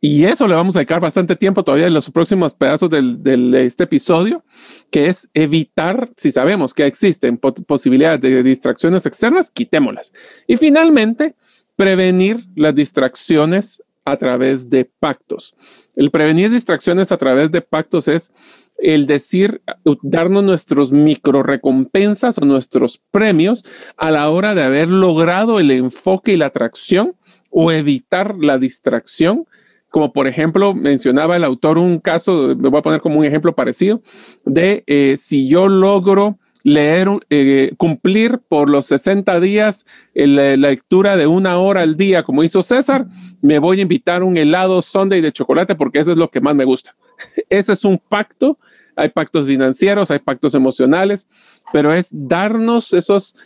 [0.00, 3.84] Y eso le vamos a dedicar bastante tiempo todavía en los próximos pedazos del, este
[3.84, 4.44] episodio,
[4.90, 10.12] que es evitar, si sabemos que existen posibilidades de distracciones externas, quitémoslas.
[10.46, 11.34] Y finalmente,
[11.74, 15.54] prevenir las distracciones a través de pactos.
[15.96, 18.32] El prevenir distracciones a través de pactos es
[18.78, 19.60] el decir,
[20.02, 23.64] darnos nuestros micro recompensas o nuestros premios
[23.96, 27.14] a la hora de haber logrado el enfoque y la atracción
[27.50, 29.46] o evitar la distracción.
[29.90, 33.54] Como por ejemplo, mencionaba el autor un caso, me voy a poner como un ejemplo
[33.54, 34.02] parecido,
[34.44, 36.38] de eh, si yo logro
[36.68, 42.44] leer, eh, cumplir por los 60 días la lectura de una hora al día, como
[42.44, 43.06] hizo César,
[43.40, 46.54] me voy a invitar un helado Sunday de chocolate porque eso es lo que más
[46.54, 46.96] me gusta.
[47.48, 48.58] Ese es un pacto
[48.98, 51.28] hay pactos financieros, hay pactos emocionales,
[51.72, 53.36] pero es darnos esos,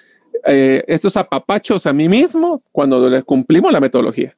[0.47, 4.35] eh, esos apapachos a mí mismo cuando le cumplimos la metodología.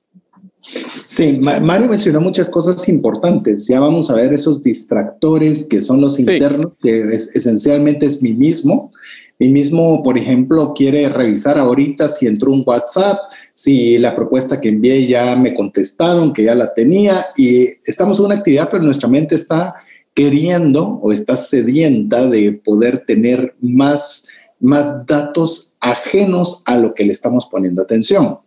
[1.04, 3.66] Sí, Mario mencionó muchas cosas importantes.
[3.66, 8.90] Ya vamos a ver esos distractores que son los internos, que esencialmente es mí mismo.
[9.38, 13.18] Mi mismo, por ejemplo, quiere revisar ahorita si entró un WhatsApp,
[13.52, 18.26] si la propuesta que envié ya me contestaron, que ya la tenía, y estamos en
[18.26, 19.74] una actividad, pero nuestra mente está
[20.14, 24.28] queriendo o está sedienta de poder tener más,
[24.60, 28.38] más datos ajenos a lo que le estamos poniendo atención.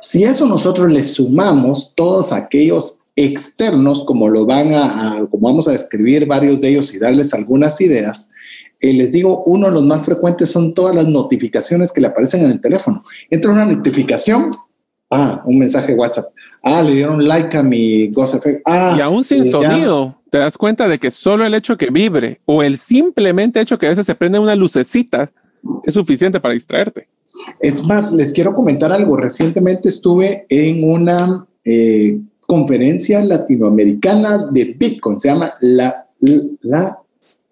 [0.00, 5.72] Si eso nosotros le sumamos todos aquellos externos, como lo van a, como vamos a
[5.72, 8.30] describir varios de ellos y darles algunas ideas,
[8.80, 12.44] eh, les digo, uno de los más frecuentes son todas las notificaciones que le aparecen
[12.44, 13.04] en el teléfono.
[13.30, 14.54] Entra una notificación,
[15.10, 16.26] ah, un mensaje WhatsApp,
[16.62, 20.38] ah, le dieron like a mi Ghost Effect, ah, y aún sin eh, sonido te
[20.38, 23.90] das cuenta de que solo el hecho que vibre o el simplemente hecho que a
[23.90, 25.30] veces se prende una lucecita
[25.84, 27.08] es suficiente para distraerte.
[27.60, 29.16] Es más, les quiero comentar algo.
[29.16, 35.18] Recientemente estuve en una eh, conferencia latinoamericana de Bitcoin.
[35.18, 36.06] Se llama la,
[36.62, 36.98] la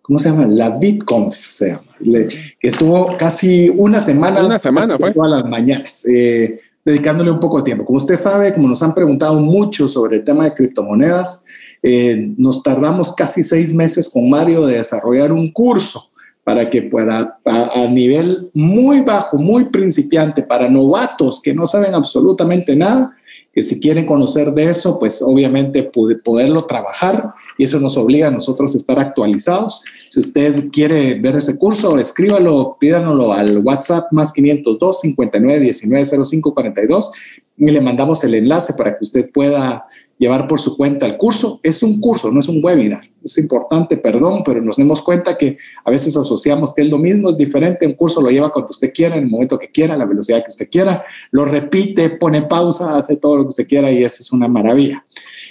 [0.04, 0.46] ¿cómo se llama?
[0.46, 1.82] La BitConf se llama.
[1.98, 4.44] que estuvo casi una semana.
[4.44, 5.12] Una semana fue.
[5.12, 6.04] Todas las mañanas.
[6.06, 7.84] Eh, dedicándole un poco de tiempo.
[7.86, 11.46] Como usted sabe, como nos han preguntado mucho sobre el tema de criptomonedas,
[11.82, 16.10] eh, nos tardamos casi seis meses con Mario de desarrollar un curso
[16.44, 22.76] para que pueda, a, nivel muy bajo, muy principiante, para novatos que no saben absolutamente
[22.76, 23.16] nada,
[23.52, 25.90] que si quieren conocer de eso, pues obviamente
[26.24, 29.82] poderlo trabajar y eso nos obliga a nosotros a estar actualizados.
[30.10, 36.52] Si usted quiere ver ese curso, escríbalo, pídanoslo al WhatsApp más 502 59 19 05
[36.52, 37.12] 42
[37.56, 39.86] y le mandamos el enlace para que usted pueda
[40.18, 41.60] llevar por su cuenta el curso.
[41.62, 43.02] Es un curso, no es un webinar.
[43.22, 47.30] Es importante, perdón, pero nos damos cuenta que a veces asociamos que es lo mismo,
[47.30, 47.86] es diferente.
[47.86, 50.50] Un curso lo lleva cuando usted quiera, en el momento que quiera, la velocidad que
[50.50, 54.32] usted quiera, lo repite, pone pausa, hace todo lo que usted quiera y eso es
[54.32, 55.04] una maravilla.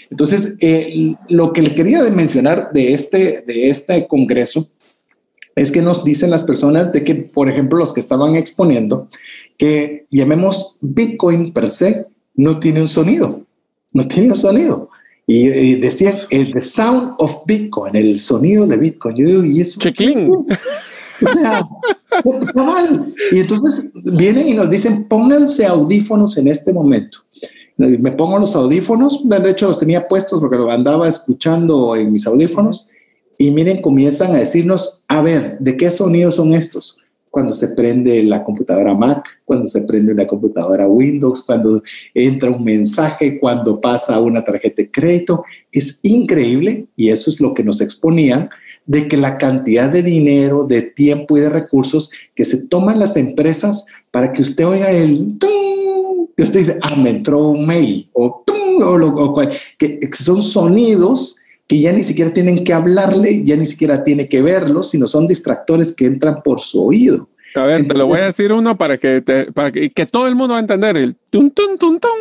[0.09, 4.67] Entonces, eh, lo que le quería mencionar de este, de este congreso
[5.55, 9.07] es que nos dicen las personas de que, por ejemplo, los que estaban exponiendo,
[9.57, 13.42] que llamemos Bitcoin per se, no tiene un sonido
[13.93, 14.89] no tiene sonido.
[15.25, 19.15] Y, decía el the sound of Bitcoin, el sonido de Bitcoin.
[19.15, 19.79] Yo digo, y eso.
[21.21, 21.65] O sea,
[22.17, 23.13] está mal.
[23.31, 27.19] Y entonces vienen y nos dicen, pónganse audífonos en este momento.
[27.77, 32.27] Me pongo los audífonos, de hecho los tenía puestos porque lo andaba escuchando en mis
[32.27, 32.89] audífonos.
[33.37, 36.97] Y miren, comienzan a decirnos, a ver, ¿de qué sonidos son estos?
[37.33, 41.81] Cuando se prende la computadora Mac, cuando se prende la computadora Windows, cuando
[42.13, 45.43] entra un mensaje, cuando pasa una tarjeta de crédito.
[45.71, 48.51] Es increíble y eso es lo que nos exponían
[48.85, 53.17] de que la cantidad de dinero, de tiempo y de recursos que se toman las
[53.17, 55.27] empresas para que usted oiga el
[56.37, 59.41] que usted dice, ah, me entró un mail o, o,
[59.79, 61.37] que son sonidos
[61.73, 65.25] que ya ni siquiera tienen que hablarle, ya ni siquiera tiene que verlos, sino son
[65.25, 67.29] distractores que entran por su oído.
[67.55, 69.23] A ver, te lo voy a decir uno para que,
[69.55, 72.11] para que, todo el mundo va a entender el tum tum tum tum.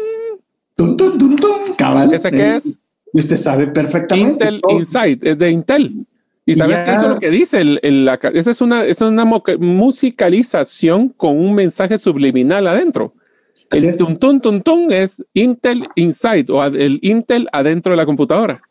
[0.75, 2.15] Tum tum tum tum, cabal.
[2.15, 2.81] ¿Ese qué es?
[3.13, 4.31] Usted sabe perfectamente.
[4.31, 6.07] Intel Insight, es de Intel.
[6.47, 7.61] ¿Y sabes qué es lo que dice?
[7.61, 13.13] El, la, esa es una, es una musicalización con un mensaje subliminal adentro.
[13.71, 18.63] el tum tum tum tum es Intel Insight o el Intel adentro de la computadora.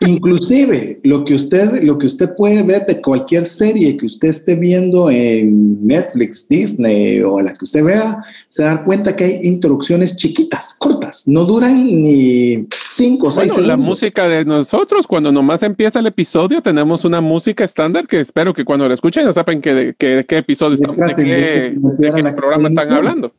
[0.00, 4.56] Inclusive lo que usted lo que usted puede ver de cualquier serie que usted esté
[4.56, 10.16] viendo en Netflix, Disney o la que usted vea, se da cuenta que hay introducciones
[10.16, 15.62] chiquitas, cortas, no duran ni cinco o seis bueno, La música de nosotros, cuando nomás
[15.62, 19.60] empieza el episodio, tenemos una música estándar que espero que cuando la escuchen ya sepan
[19.60, 23.32] que de, qué episodio están, de qué, programa están hablando.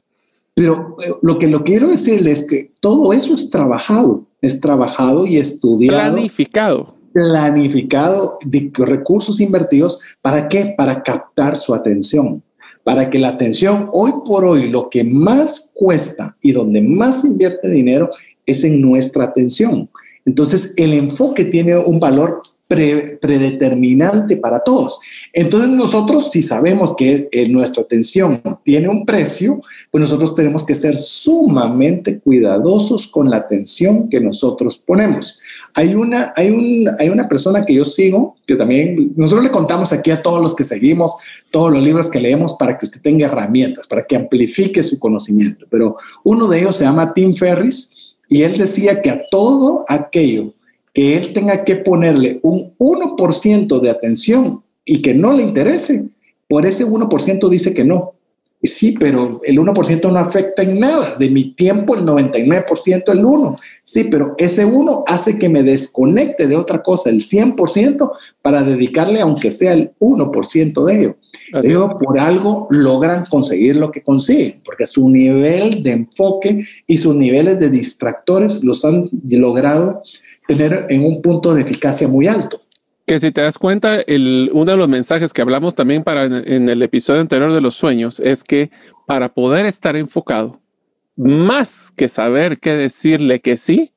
[0.53, 5.25] Pero eh, lo que lo quiero decirles es que todo eso es trabajado es trabajado
[5.25, 6.13] y estudiado.
[6.13, 6.95] Planificado.
[7.13, 9.99] Planificado de recursos invertidos.
[10.21, 10.73] ¿Para qué?
[10.77, 12.43] Para captar su atención.
[12.83, 17.69] Para que la atención, hoy por hoy, lo que más cuesta y donde más invierte
[17.69, 18.09] dinero
[18.45, 19.89] es en nuestra atención.
[20.25, 24.99] Entonces, el enfoque tiene un valor predeterminante para todos.
[25.33, 30.95] Entonces nosotros si sabemos que nuestra atención tiene un precio, pues nosotros tenemos que ser
[30.95, 35.39] sumamente cuidadosos con la atención que nosotros ponemos.
[35.73, 39.91] Hay una, hay, un, hay una persona que yo sigo, que también nosotros le contamos
[39.91, 41.15] aquí a todos los que seguimos,
[41.49, 45.65] todos los libros que leemos para que usted tenga herramientas, para que amplifique su conocimiento.
[45.71, 50.53] Pero uno de ellos se llama Tim Ferris y él decía que a todo aquello
[50.93, 56.09] que él tenga que ponerle un 1% de atención y que no le interese,
[56.47, 58.13] por ese 1% dice que no.
[58.61, 61.15] Sí, pero el 1% no afecta en nada.
[61.17, 63.55] De mi tiempo, el 99% el 1.
[63.83, 69.21] Sí, pero ese 1 hace que me desconecte de otra cosa, el 100%, para dedicarle,
[69.21, 71.15] aunque sea el 1% de ello.
[71.99, 77.61] Por algo logran conseguir lo que consiguen, porque su nivel de enfoque y sus niveles
[77.61, 80.03] de distractores los han logrado
[80.49, 82.59] tener en un punto de eficacia muy alto.
[83.05, 86.69] Que si te das cuenta, el, uno de los mensajes que hablamos también para en,
[86.69, 88.71] el episodio anterior de los sueños es que
[89.05, 90.59] para poder estar enfocado,
[91.15, 93.91] más que saber qué decirle que sí,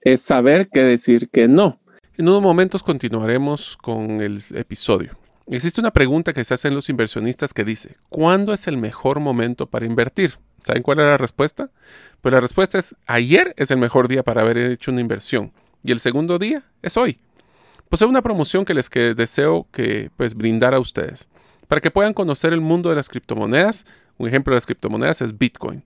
[0.00, 1.80] es saber qué decir que no.
[2.16, 5.18] En unos momentos continuaremos con el episodio.
[5.48, 9.66] Existe una pregunta que se hacen los inversionistas que dice, ¿cuándo es el mejor momento
[9.66, 10.38] para invertir?
[10.62, 11.70] ¿Saben cuál es la respuesta?
[12.20, 15.52] Pues la respuesta es, ayer es el mejor día para haber hecho una inversión
[15.82, 17.18] y el segundo día es hoy.
[17.88, 21.28] Posee una promoción que les deseo que pues brindar a ustedes
[21.68, 23.86] para que puedan conocer el mundo de las criptomonedas.
[24.16, 25.84] Un ejemplo de las criptomonedas es Bitcoin.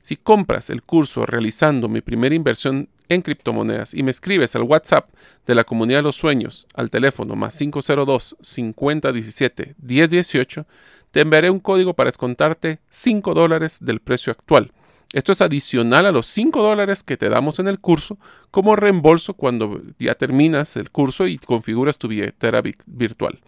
[0.00, 5.08] Si compras el curso realizando mi primera inversión en criptomonedas y me escribes al WhatsApp
[5.46, 10.66] de la comunidad de los sueños al teléfono más 502 5017 1018,
[11.10, 14.72] te enviaré un código para descontarte 5 dólares del precio actual
[15.14, 18.18] esto es adicional a los 5 dólares que te damos en el curso
[18.50, 23.40] como reembolso cuando ya terminas el curso y configuras tu billetera virtual.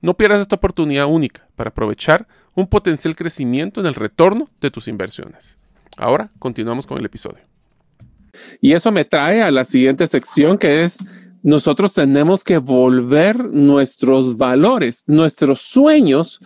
[0.00, 4.88] No pierdas esta oportunidad única para aprovechar un potencial crecimiento en el retorno de tus
[4.88, 5.56] inversiones.
[5.96, 7.44] Ahora continuamos con el episodio.
[8.60, 10.98] Y eso me trae a la siguiente sección que es
[11.44, 16.40] nosotros tenemos que volver nuestros valores, nuestros sueños,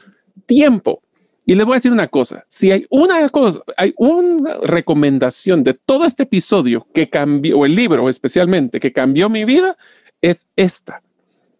[0.44, 1.02] tiempo.
[1.48, 5.72] Y les voy a decir una cosa, si hay una cosa, hay una recomendación de
[5.72, 9.74] todo este episodio que cambió, o el libro especialmente, que cambió mi vida,
[10.20, 11.02] es esta.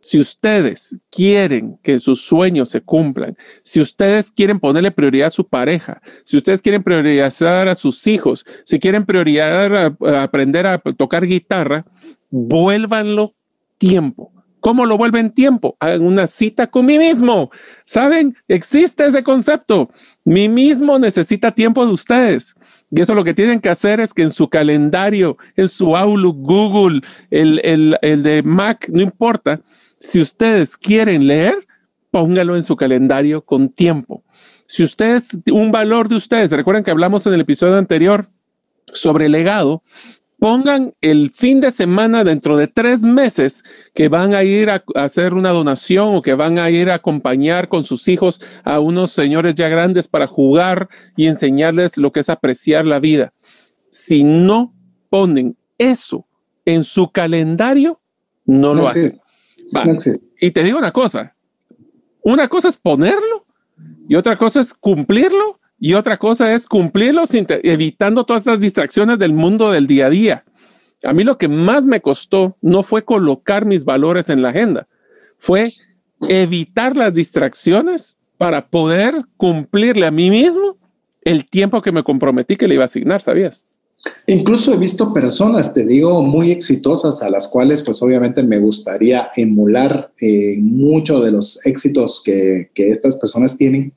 [0.01, 5.49] Si ustedes quieren que sus sueños se cumplan, si ustedes quieren ponerle prioridad a su
[5.49, 11.25] pareja, si ustedes quieren priorizar a sus hijos, si quieren priorizar a aprender a tocar
[11.25, 11.87] guitarra,
[12.29, 13.33] vuélvanlo
[13.79, 15.77] tiempo ¿Cómo lo vuelven tiempo?
[15.81, 17.51] Hagan una cita con mí mismo.
[17.85, 18.37] ¿Saben?
[18.49, 19.91] Existe ese concepto.
[20.25, 22.55] Mí mismo necesita tiempo de ustedes.
[22.91, 26.37] Y eso lo que tienen que hacer es que en su calendario, en su Outlook,
[26.41, 27.01] Google,
[27.31, 29.61] el, el, el de Mac, no importa,
[30.01, 31.67] si ustedes quieren leer,
[32.11, 34.25] póngalo en su calendario con tiempo.
[34.67, 38.27] Si ustedes, un valor de ustedes, recuerden que hablamos en el episodio anterior
[38.93, 39.83] sobre legado,
[40.39, 45.35] pongan el fin de semana dentro de tres meses que van a ir a, hacer
[45.35, 49.55] una donación o que van a ir a acompañar con sus hijos a unos señores
[49.55, 53.33] ya grandes para jugar y enseñarles lo que es apreciar la vida.
[53.91, 54.75] Si no
[55.11, 56.27] ponen eso
[56.65, 58.01] en su calendario,
[58.45, 59.21] no, lo hacen.
[60.41, 61.35] y te digo una cosa,
[62.23, 63.47] una cosa es ponerlo
[64.09, 67.23] y otra cosa es cumplirlo y otra cosa es cumplirlo
[67.63, 70.45] evitando todas esas distracciones del mundo del día a día.
[71.05, 74.89] A mí lo que más me costó no fue colocar mis valores en la agenda,
[75.37, 75.73] fue
[76.29, 80.77] evitar las distracciones para poder cumplirle a mí mismo
[81.23, 83.67] el tiempo que me comprometí que le iba a asignar, ¿sabías?
[84.27, 89.31] Incluso he visto personas, te digo, muy exitosas a las cuales pues obviamente me gustaría
[89.35, 93.93] emular eh, muchos de los éxitos que, estas personas tienen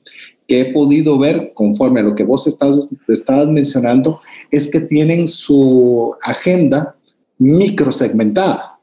[0.52, 5.26] que he podido ver conforme a lo que vos estás, estabas mencionando, es que tienen
[5.26, 6.94] su agenda
[7.38, 8.78] microsegmentada.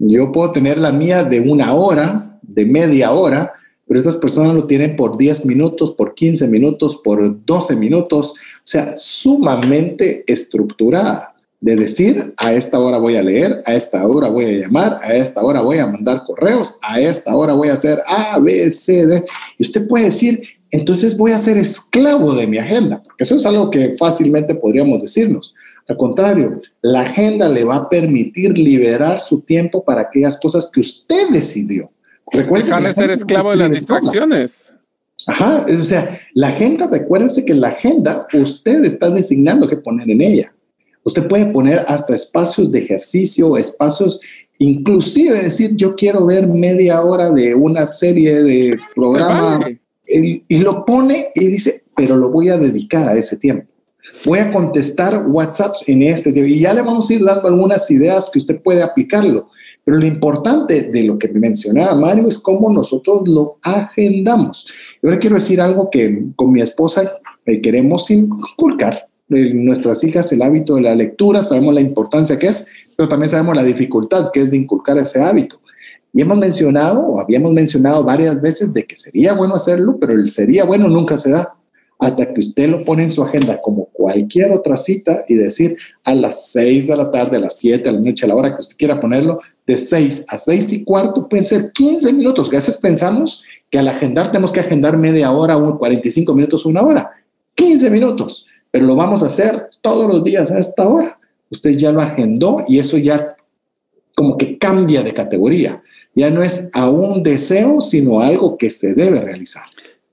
[0.00, 3.52] Yo puedo tener la mía de una hora, de media hora,
[3.86, 8.64] pero estas personas lo tienen por 10 minutos, por 15 minutos, por 12 minutos, o
[8.64, 11.28] sea, sumamente estructurada.
[11.60, 15.14] De decir, a esta hora voy a leer, a esta hora voy a llamar, a
[15.14, 19.06] esta hora voy a mandar correos, a esta hora voy a hacer A, B, C,
[19.06, 19.24] D.
[19.56, 20.42] Y usted puede decir,
[20.72, 25.02] entonces voy a ser esclavo de mi agenda, porque eso es algo que fácilmente podríamos
[25.02, 25.54] decirnos.
[25.86, 30.80] Al contrario, la agenda le va a permitir liberar su tiempo para aquellas cosas que
[30.80, 31.90] usted decidió.
[32.32, 34.72] Recuerde ser esclavo de las distracciones.
[35.26, 40.22] Ajá, o sea, la agenda, recuérdese que la agenda usted está designando qué poner en
[40.22, 40.54] ella.
[41.04, 44.20] Usted puede poner hasta espacios de ejercicio, espacios,
[44.58, 49.68] inclusive decir, yo quiero ver media hora de una serie de programa
[50.06, 53.72] y lo pone y dice, pero lo voy a dedicar a ese tiempo.
[54.24, 57.90] Voy a contestar WhatsApp en este tiempo y ya le vamos a ir dando algunas
[57.90, 59.48] ideas que usted puede aplicarlo.
[59.84, 64.68] Pero lo importante de lo que mencionaba Mario es cómo nosotros lo agendamos.
[65.02, 67.12] Yo le quiero decir algo que con mi esposa
[67.46, 69.08] eh, queremos inculcar.
[69.28, 73.30] En nuestras hijas el hábito de la lectura, sabemos la importancia que es, pero también
[73.30, 75.61] sabemos la dificultad que es de inculcar ese hábito.
[76.12, 80.28] Y hemos mencionado, o habíamos mencionado varias veces, de que sería bueno hacerlo, pero el
[80.28, 81.54] sería bueno nunca se da.
[81.98, 86.14] Hasta que usted lo pone en su agenda como cualquier otra cita y decir a
[86.14, 88.60] las 6 de la tarde, a las 7 de la noche, a la hora que
[88.60, 92.50] usted quiera ponerlo, de 6 a 6 y cuarto pueden ser 15 minutos.
[92.50, 96.82] Que a veces pensamos que al agendar tenemos que agendar media hora, 45 minutos, una
[96.82, 97.10] hora.
[97.54, 101.18] 15 minutos, pero lo vamos a hacer todos los días a esta hora.
[101.50, 103.36] Usted ya lo agendó y eso ya
[104.16, 105.82] como que cambia de categoría
[106.14, 109.64] ya no es a un deseo, sino algo que se debe realizar.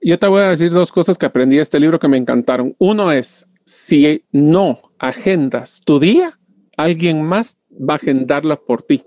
[0.01, 2.75] Yo te voy a decir dos cosas que aprendí de este libro que me encantaron.
[2.77, 6.39] Uno es, si no agendas tu día,
[6.77, 9.03] alguien más va a agendarla por ti.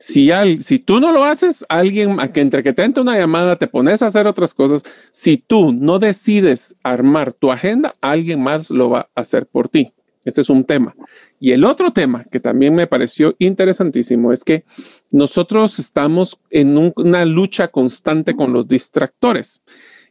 [0.00, 4.00] Si, tú no lo haces, alguien que entre que te entre una llamada, te pones
[4.00, 4.82] a hacer otras cosas.
[5.12, 9.92] Si tú no decides armar tu agenda, alguien más lo va a hacer por ti.
[10.30, 10.94] Este es un tema.
[11.40, 14.64] Y el otro tema que también me pareció interesantísimo es que
[15.10, 19.60] nosotros estamos en una lucha constante con los distractores.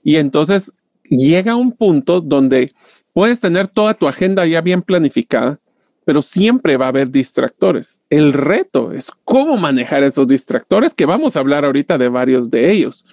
[0.03, 0.73] Y entonces
[1.09, 2.73] llega un punto donde
[3.13, 5.61] puedes tener toda tu agenda ya bien planificada,
[6.03, 8.01] pero siempre va a haber distractores.
[8.09, 12.71] El reto es cómo manejar esos distractores, que vamos a hablar ahorita de varios de
[12.71, 13.05] ellos.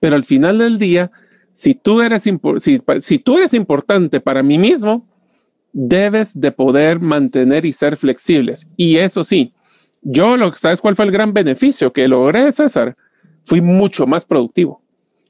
[0.00, 1.10] Pero al final del día,
[1.52, 5.06] si tú eres, si, si tú eres importante para mí mismo,
[5.78, 8.66] debes de poder mantener y ser flexibles.
[8.78, 9.52] Y eso sí,
[10.00, 12.96] yo lo que sabes cuál fue el gran beneficio que logré, César,
[13.44, 14.80] fui mucho más productivo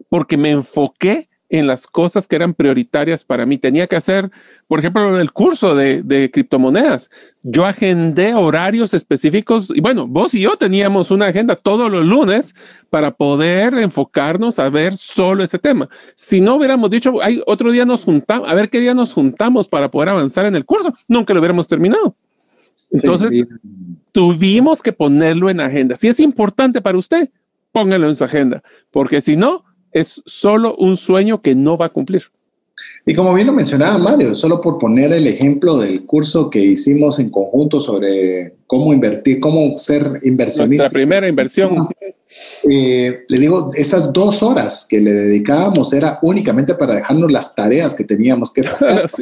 [0.09, 3.59] porque me enfoqué en las cosas que eran prioritarias para mí.
[3.59, 4.31] Tenía que hacer,
[4.67, 7.11] por ejemplo, el curso de, de, criptomonedas.
[7.43, 12.55] Yo agendé horarios específicos y bueno, vos y yo teníamos una agenda todos los lunes
[12.91, 15.89] para poder enfocarnos a ver solo ese tema.
[16.15, 19.69] Si no hubiéramos dicho, hay otro día nos juntamos, a ver qué día nos juntamos
[19.69, 22.17] para poder avanzar en el curso, nunca lo hubiéramos terminado.
[22.91, 23.47] Entonces,
[24.13, 25.97] tuvimos que ponerlo en agenda.
[25.97, 27.31] Si es importante para usted,
[27.73, 29.66] póngalo en su agenda, porque si no,
[29.97, 32.25] es solo un sueño que no va a cumplir.
[33.07, 37.19] Y como bien lo mencionaba Mario, solo por poner el ejemplo del curso que hicimos
[37.19, 40.85] en conjunto sobre cómo invertir, cómo ser inversionista.
[40.85, 41.71] Nuestra primera inversión.
[42.69, 47.95] Eh, le digo, esas dos horas que le dedicábamos era únicamente para dejarnos las tareas
[47.95, 49.09] que teníamos que sacar.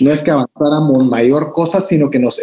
[0.00, 2.40] No es que avanzáramos mayor cosa, sino que nos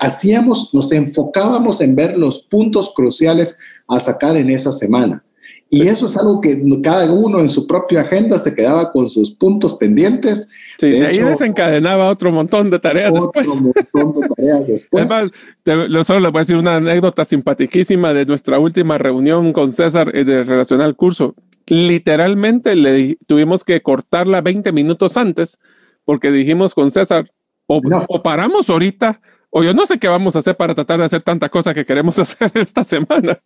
[0.00, 5.22] hacíamos, nos enfocábamos en ver los puntos cruciales a sacar en esa semana.
[5.68, 9.32] Y eso es algo que cada uno en su propia agenda se quedaba con sus
[9.32, 10.48] puntos pendientes.
[10.78, 13.60] Sí, de, ahí desencadenaba otro montón de tareas otro después.
[13.60, 15.10] montón de tareas después.
[15.10, 15.32] Además,
[15.64, 20.14] te, solo les voy a decir una anécdota simpaticísima de nuestra última reunión con César
[20.14, 21.34] eh, de relación al curso.
[21.66, 25.58] Literalmente le tuvimos que cortarla 20 minutos antes
[26.04, 27.30] porque dijimos con César,
[27.66, 31.06] o, o paramos ahorita, o yo no sé qué vamos a hacer para tratar de
[31.06, 33.40] hacer tanta cosa que queremos hacer esta semana.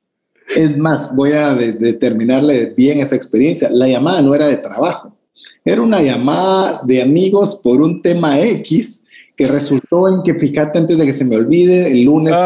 [0.57, 3.69] Es más, voy a determinarle bien esa experiencia.
[3.71, 5.17] La llamada no era de trabajo,
[5.65, 9.05] era una llamada de amigos por un tema X
[9.37, 12.37] que resultó en que, fíjate, antes de que se me olvide, el lunes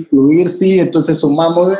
[0.00, 1.76] incluir, sí, entonces sumamos,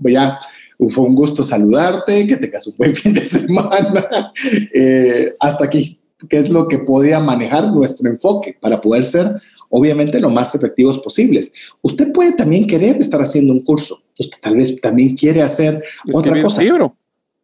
[0.00, 0.40] ya,
[0.88, 4.32] fue un gusto saludarte, que te casó un buen fin de semana,
[4.74, 9.40] eh, hasta aquí, que es lo que podía manejar nuestro enfoque para poder ser
[9.76, 11.52] obviamente lo más efectivos posibles.
[11.82, 14.00] Usted puede también querer estar haciendo un curso.
[14.16, 16.60] Usted tal vez también quiere hacer otra cosa.
[16.60, 16.96] Un libro.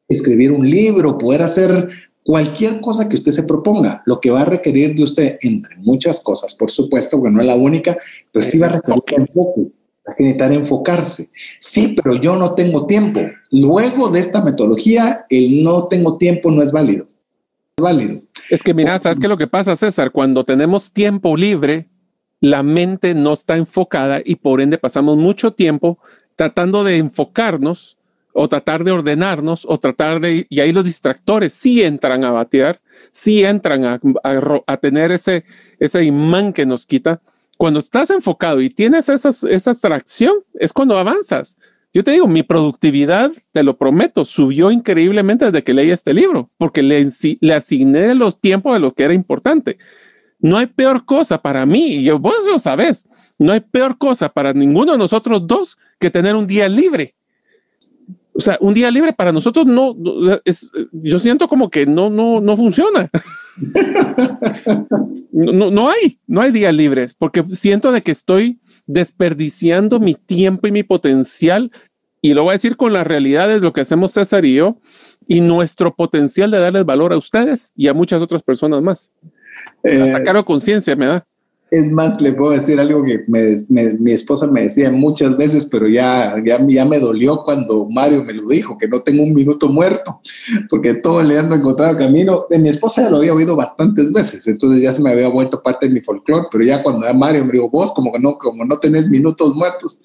[0.08, 1.88] Escribir un libro, poder hacer
[2.22, 4.02] cualquier cosa que usted se proponga.
[4.06, 7.46] Lo que va a requerir de usted, entre muchas cosas, por supuesto, que no es
[7.48, 7.98] la única,
[8.30, 9.62] pero sí va a requerir enfoque.
[10.08, 11.30] Va a necesitar enfocarse.
[11.58, 13.20] Sí, pero yo no tengo tiempo.
[13.50, 17.06] Luego de esta metodología, el no tengo tiempo no es válido.
[17.76, 18.22] Es válido.
[18.50, 20.12] Es que mira, ¿sabes qué lo que pasa, César?
[20.12, 21.89] Cuando tenemos tiempo libre,
[22.40, 25.98] la mente no está enfocada y por ende pasamos mucho tiempo
[26.36, 27.98] tratando de enfocarnos
[28.32, 32.80] o tratar de ordenarnos o tratar de, y ahí los distractores sí entran a batear,
[33.12, 34.00] sí entran a,
[34.66, 35.44] a, tener ese,
[35.78, 37.20] ese imán que nos quita.
[37.58, 41.58] Cuando estás enfocado y tienes esas, esa atracción, es cuando avanzas.
[41.92, 46.48] Yo te digo, mi productividad, te lo prometo, subió increíblemente desde que leí este libro,
[46.56, 47.04] porque le,
[47.40, 49.76] le asigné los tiempos de lo que era importante.
[50.40, 54.52] No hay peor cosa para mí, y vos lo sabes, no hay peor cosa para
[54.52, 57.14] ninguno de nosotros dos que tener un día libre.
[58.32, 59.94] O sea, un día libre para nosotros no,
[60.44, 63.10] es, yo siento como que no, no, no funciona.
[65.32, 70.66] no, no hay, no hay días libres porque siento de que estoy desperdiciando mi tiempo
[70.68, 71.70] y mi potencial.
[72.22, 74.78] Y lo voy a decir con la realidad de lo que hacemos César y yo
[75.26, 79.12] y nuestro potencial de darles valor a ustedes y a muchas otras personas más.
[79.82, 81.26] Hasta eh, caro conciencia me da.
[81.70, 86.34] Es más, le puedo decir algo que mi esposa me decía muchas veces, pero ya,
[86.44, 90.20] ya, ya me dolió cuando Mario me lo dijo, que no tengo un minuto muerto,
[90.68, 92.46] porque todo le ando encontrado camino.
[92.50, 95.62] De mi esposa ya lo había oído bastantes veces, entonces ya se me había vuelto
[95.62, 98.36] parte de mi folclore, pero ya cuando ya Mario me dijo, vos como que no,
[98.36, 100.00] como no tenés minutos muertos,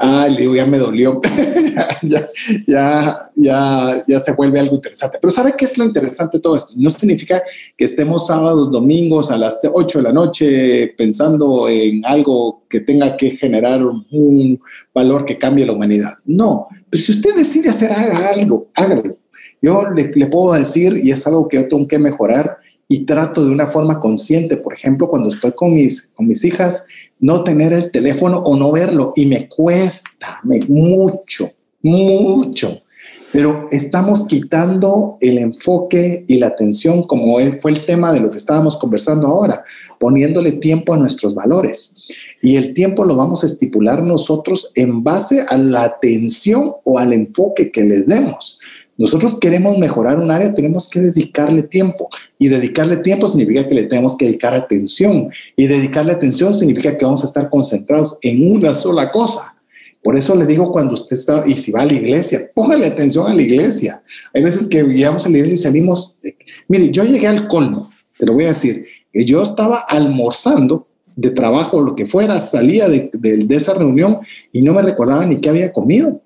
[0.00, 1.20] Ah, le digo, ya me dolió.
[2.02, 2.30] ya,
[2.68, 5.18] ya, ya, ya se vuelve algo interesante.
[5.20, 6.72] Pero ¿sabe qué es lo interesante de todo esto?
[6.76, 7.42] No significa
[7.76, 13.16] que estemos sábados, domingos a las 8 de la noche pensando en algo que tenga
[13.16, 14.60] que generar un
[14.94, 16.14] valor que cambie la humanidad.
[16.24, 19.18] No, pero si usted decide hacer algo, hágalo.
[19.60, 23.44] Yo le, le puedo decir, y es algo que yo tengo que mejorar, y trato
[23.44, 26.86] de una forma consciente, por ejemplo, cuando estoy con mis, con mis hijas,
[27.20, 31.50] no tener el teléfono o no verlo y me cuesta me, mucho,
[31.82, 32.82] mucho.
[33.30, 38.38] Pero estamos quitando el enfoque y la atención, como fue el tema de lo que
[38.38, 39.64] estábamos conversando ahora,
[40.00, 41.96] poniéndole tiempo a nuestros valores.
[42.40, 47.12] Y el tiempo lo vamos a estipular nosotros en base a la atención o al
[47.12, 48.60] enfoque que les demos.
[48.98, 52.08] Nosotros queremos mejorar un área, tenemos que dedicarle tiempo.
[52.36, 55.30] Y dedicarle tiempo significa que le tenemos que dedicar atención.
[55.56, 59.54] Y dedicarle atención significa que vamos a estar concentrados en una sola cosa.
[60.02, 63.30] Por eso le digo cuando usted está, y si va a la iglesia, póngale atención
[63.30, 64.02] a la iglesia.
[64.34, 66.18] Hay veces que llegamos a la iglesia y salimos.
[66.66, 67.88] mire, yo llegué al colmo,
[68.18, 68.86] te lo voy a decir.
[69.14, 74.18] Yo estaba almorzando de trabajo o lo que fuera, salía de, de esa reunión
[74.52, 76.20] y no me recordaba ni qué había comido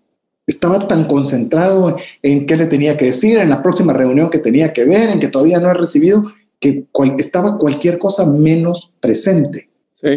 [0.47, 4.73] Estaba tan concentrado en qué le tenía que decir, en la próxima reunión que tenía
[4.73, 6.87] que ver, en que todavía no he recibido, que
[7.19, 9.69] estaba cualquier cosa menos presente.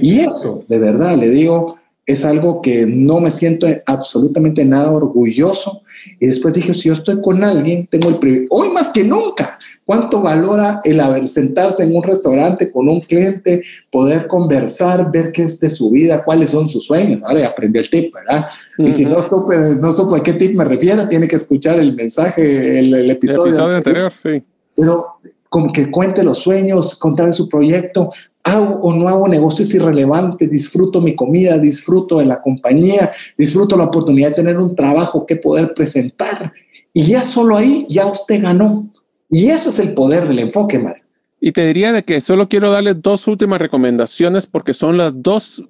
[0.01, 5.83] Y eso, de verdad, le digo, es algo que no me siento absolutamente nada orgulloso.
[6.19, 9.59] Y después dije, si yo estoy con alguien, tengo el privilegio, hoy más que nunca,
[9.85, 15.43] ¿cuánto valora el haber sentarse en un restaurante con un cliente, poder conversar, ver qué
[15.43, 17.21] es de su vida, cuáles son sus sueños?
[17.23, 18.47] Ahora ya aprendió el tip, ¿verdad?
[18.77, 21.93] Y si no supe, no supe a qué tip me refiero, tiene que escuchar el
[21.93, 24.13] mensaje, el, episodio, el episodio anterior.
[24.21, 24.43] Sí.
[24.75, 25.19] Pero
[25.49, 28.11] como que cuente los sueños, contar su proyecto,
[28.45, 33.75] hago o no hago negocio es irrelevante, disfruto mi comida, disfruto de la compañía, disfruto
[33.75, 36.53] la oportunidad de tener un trabajo que poder presentar.
[36.93, 38.87] Y ya solo ahí, ya usted ganó.
[39.35, 41.03] Y eso es el poder del enfoque, Mario.
[41.41, 45.61] Y te diría de que solo quiero darle dos últimas recomendaciones porque son las dos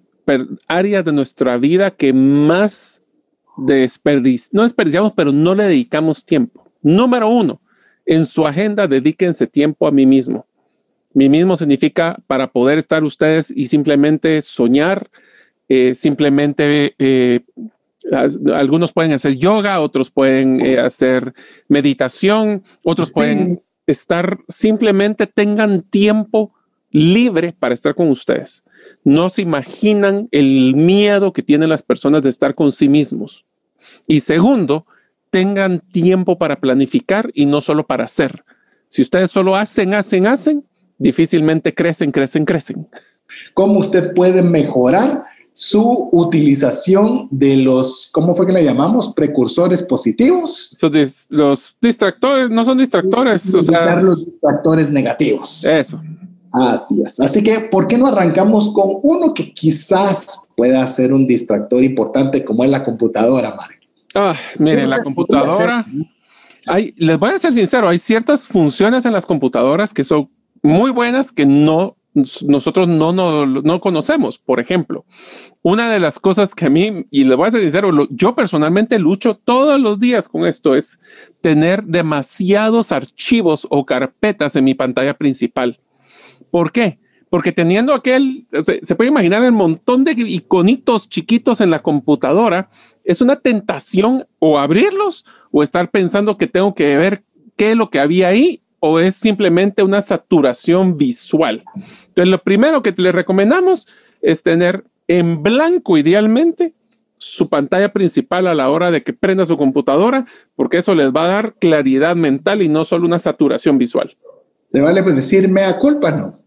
[0.68, 3.02] áreas de nuestra vida que más
[3.58, 6.70] desperdiciamos, no desperdiciamos, pero no le dedicamos tiempo.
[6.84, 7.60] Número uno,
[8.06, 10.46] en su agenda dedíquense tiempo a mí mismo.
[11.16, 15.10] Mí mismo significa para poder estar ustedes y simplemente soñar,
[15.70, 17.40] eh, simplemente eh,
[18.12, 21.34] algunos pueden hacer yoga, otros pueden eh, hacer
[21.68, 26.54] meditación, otros pueden estar, simplemente tengan tiempo
[26.92, 28.64] libre para estar con ustedes.
[29.04, 33.46] No se imaginan el miedo que tienen las personas de estar con sí mismos.
[34.08, 34.86] Y segundo,
[35.30, 38.44] tengan tiempo para planificar y no solo para hacer.
[38.88, 40.66] Si ustedes solo hacen, hacen, hacen,
[40.98, 42.88] difícilmente crecen, crecen, crecen.
[43.54, 45.26] ¿Cómo usted puede mejorar
[45.58, 49.14] su utilización de los, ¿cómo fue que le llamamos?
[49.14, 50.76] Precursores positivos.
[51.30, 53.54] Los, distractores, no son distractores.
[53.54, 55.64] O sea, los distractores negativos.
[55.64, 56.02] Eso.
[56.52, 57.22] Así es.
[57.22, 62.44] Así que, ¿por qué no arrancamos con uno que quizás pueda ser un distractor importante
[62.44, 63.78] como es la computadora, Mario?
[64.14, 65.86] Ah, miren, la computadora.
[66.68, 70.30] Hay, les voy a ser sincero, hay ciertas funciones en las computadoras que son
[70.62, 74.40] muy buenas que no nosotros no, no, no, conocemos.
[74.40, 75.06] Por ejemplo,
[75.62, 78.98] una de las cosas que a mí, y les voy a ser sincero, yo personalmente
[79.00, 81.00] lucho todos los días con esto, es
[81.42, 85.80] tener demasiados archivos o carpetas en mi pantalla principal.
[86.50, 87.00] ¿Por qué?
[87.30, 92.70] Porque teniendo aquel, se, puede imaginar el montón de iconitos chiquitos en la computadora,
[93.04, 97.26] es una tentación o abrirlos o estar pensando que tengo que ver
[97.58, 101.64] qué es lo que había ahí o es simplemente una saturación visual.
[101.76, 103.88] Entonces, lo primero que le recomendamos
[104.22, 106.74] es tener en blanco idealmente
[107.18, 111.26] su pantalla principal a la hora de que prenda su computadora, porque eso les va
[111.26, 114.16] a dar claridad mental y no solo una saturación visual.
[114.68, 116.40] Se vale pues decir mea culpa, ¿no?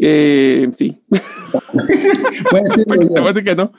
[0.00, 1.00] Eh, sí.
[2.50, 2.64] Puede
[3.28, 3.72] decir que no.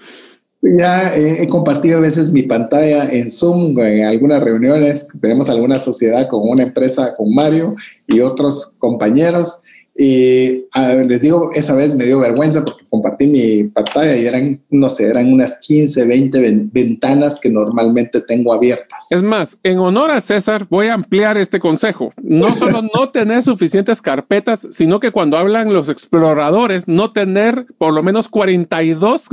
[0.62, 6.28] Ya he compartido a veces mi pantalla en Zoom, en algunas reuniones, tenemos alguna sociedad
[6.28, 7.76] con una empresa, con Mario
[8.08, 9.62] y otros compañeros.
[10.00, 10.66] Y
[11.08, 15.08] les digo, esa vez me dio vergüenza porque compartí mi pantalla y eran, no sé,
[15.08, 19.08] eran unas 15, 20 ventanas que normalmente tengo abiertas.
[19.10, 22.14] Es más, en honor a César, voy a ampliar este consejo.
[22.22, 27.92] No solo no tener suficientes carpetas, sino que cuando hablan los exploradores, no tener por
[27.92, 29.30] lo menos 42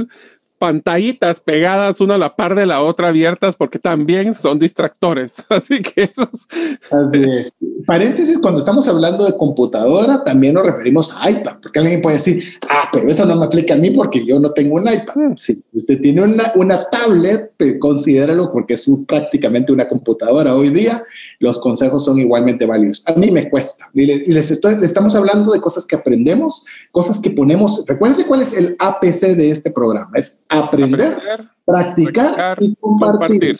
[0.59, 5.45] pantallitas pegadas una a la par de la otra abiertas porque también son distractores.
[5.49, 6.49] Así que esos...
[6.91, 7.53] Así es.
[7.87, 12.43] Paréntesis, cuando estamos hablando de computadora, también nos referimos a iPad, porque alguien puede decir,
[12.69, 15.15] ah, pero eso no me aplica a mí porque yo no tengo un iPad.
[15.15, 15.37] Mm.
[15.37, 21.03] Si usted tiene una, una tablet, pues, considéralo porque es prácticamente una computadora hoy día.
[21.39, 23.03] Los consejos son igualmente válidos.
[23.07, 23.91] A mí me cuesta.
[23.95, 27.85] Y les, estoy, estamos hablando de cosas que aprendemos, cosas que ponemos.
[27.87, 30.11] Recuérdense cuál es el APC de este programa.
[30.15, 31.19] Es aprender,
[31.65, 33.59] practicar, y compartir.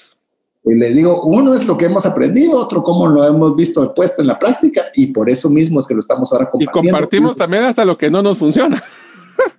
[0.67, 4.23] Y le digo, uno es lo que hemos aprendido, otro cómo lo hemos visto puesto
[4.23, 6.89] en la práctica y por eso mismo es que lo estamos ahora compartiendo.
[6.89, 8.83] Y compartimos también hasta lo que no nos funciona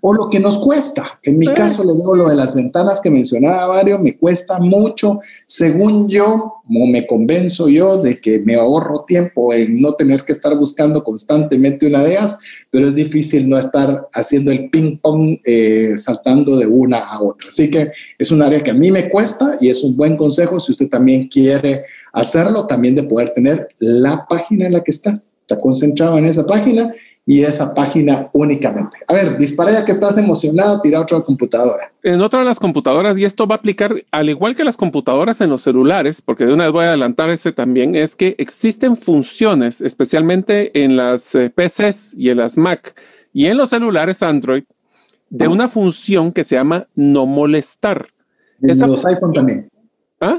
[0.02, 1.20] o lo que nos cuesta.
[1.24, 5.20] En mi caso, le digo lo de las ventanas que mencionaba Mario, me cuesta mucho,
[5.46, 10.32] según yo, como me convenzo yo de que me ahorro tiempo en no tener que
[10.32, 15.40] estar buscando constantemente una de ellas, pero es difícil no estar haciendo el ping pong
[15.44, 17.48] eh, saltando de una a otra.
[17.48, 20.60] Así que es un área que a mí me cuesta y es un buen consejo
[20.60, 25.22] si usted también quiere hacerlo, también de poder tener la página en la que está.
[25.42, 26.92] Está concentrado en esa página
[27.26, 28.98] y esa página únicamente.
[29.08, 31.92] A ver, dispara ya que estás emocionado, tira otra computadora.
[32.04, 35.42] En otra de las computadoras, y esto va a aplicar al igual que las computadoras
[35.42, 38.96] en los celulares, porque de una vez voy a adelantar este también, es que existen
[38.96, 42.96] funciones, especialmente en las eh, PCs y en las Mac
[43.34, 44.64] y en los celulares Android,
[45.30, 48.10] de una función que se llama no molestar.
[48.62, 49.70] En los iPhone también.
[50.22, 50.38] ¿Ah?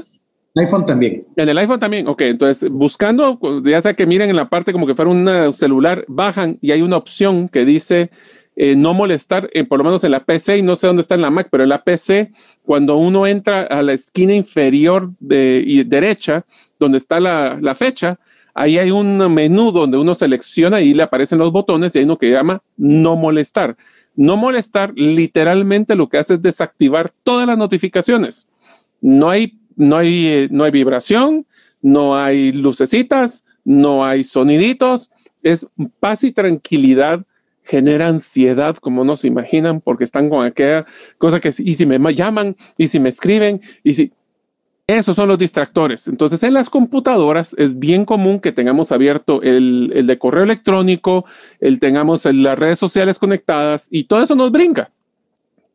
[0.59, 1.25] iPhone también.
[1.35, 2.21] En el iPhone también, ok.
[2.21, 6.57] Entonces, buscando, ya sea que miren en la parte como que fuera un celular, bajan
[6.61, 8.09] y hay una opción que dice
[8.59, 11.13] eh, no molestar, eh, por lo menos en la PC, y no sé dónde está
[11.13, 12.31] en la Mac, pero en la PC,
[12.63, 16.43] cuando uno entra a la esquina inferior de, y derecha,
[16.79, 18.19] donde está la, la fecha,
[18.55, 22.17] ahí hay un menú donde uno selecciona y le aparecen los botones y hay uno
[22.17, 23.77] que llama no molestar.
[24.15, 28.47] No molestar literalmente lo que hace es desactivar todas las notificaciones.
[28.99, 31.45] No hay, no hay, eh, no hay vibración,
[31.81, 35.11] no hay lucecitas, no hay soniditos.
[35.43, 35.67] Es
[35.99, 37.25] paz y tranquilidad
[37.63, 40.85] genera ansiedad, como no se imaginan, porque están con aquella
[41.17, 44.11] cosa que, y si me llaman, y si me escriben, y si...
[44.89, 46.07] Esos son los distractores.
[46.07, 51.25] Entonces, en las computadoras es bien común que tengamos abierto el, el de correo electrónico,
[51.59, 54.91] el tengamos en las redes sociales conectadas y todo eso nos brinca.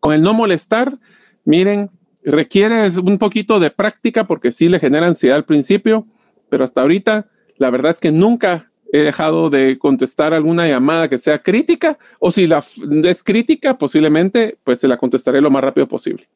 [0.01, 0.99] Con el no molestar,
[1.45, 1.91] miren,
[2.25, 6.07] requiere un poquito de práctica porque sí le genera ansiedad al principio,
[6.49, 11.19] pero hasta ahorita la verdad es que nunca he dejado de contestar alguna llamada que
[11.19, 12.63] sea crítica o si la
[13.05, 16.29] es crítica, posiblemente pues se la contestaré lo más rápido posible.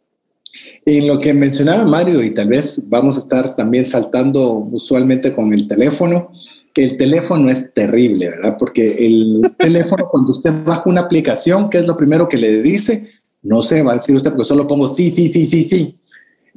[0.87, 5.53] En lo que mencionaba Mario, y tal vez vamos a estar también saltando usualmente con
[5.53, 6.31] el teléfono,
[6.73, 8.57] que el teléfono es terrible, ¿verdad?
[8.59, 13.11] Porque el teléfono, cuando usted baja una aplicación, ¿qué es lo primero que le dice?
[13.43, 15.99] No sé, va a decir usted, porque solo pongo sí, sí, sí, sí, sí.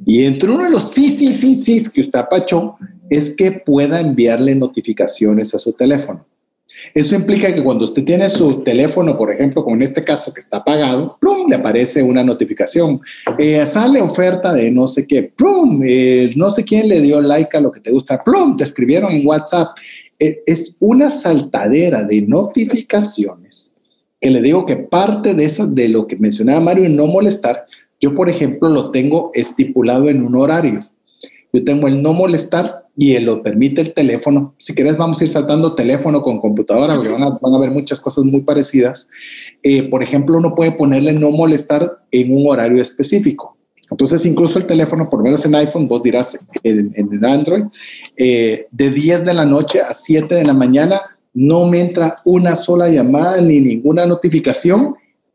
[0.06, 2.76] Y entre uno de los sí, sí, sí, sí que usted apachó,
[3.08, 6.26] es que pueda enviarle notificaciones a su teléfono.
[6.94, 10.40] Eso implica que cuando usted tiene su teléfono, por ejemplo, como en este caso que
[10.40, 11.48] está apagado, ¡plum!
[11.48, 13.00] le aparece una notificación.
[13.38, 15.82] Eh, sale oferta de no sé qué, ¡plum!
[15.84, 18.56] Eh, no sé quién le dio like a lo que te gusta, ¡plum!
[18.56, 19.76] Te escribieron en WhatsApp.
[20.18, 23.69] Eh, es una saltadera de notificaciones
[24.20, 27.66] que le digo que parte de, eso, de lo que mencionaba Mario no molestar,
[28.00, 30.82] yo, por ejemplo, lo tengo estipulado en un horario.
[31.52, 34.54] Yo tengo el no molestar y lo permite el teléfono.
[34.58, 37.70] Si quieres, vamos a ir saltando teléfono con computadora, porque van a, van a ver
[37.70, 39.08] muchas cosas muy parecidas.
[39.62, 43.56] Eh, por ejemplo, uno puede ponerle no molestar en un horario específico.
[43.90, 47.64] Entonces, incluso el teléfono, por menos en iPhone, vos dirás en, en Android,
[48.16, 51.00] eh, de 10 de la noche a 7 de la mañana,
[51.32, 54.94] no me entra una sola llamada ni ninguna notificación,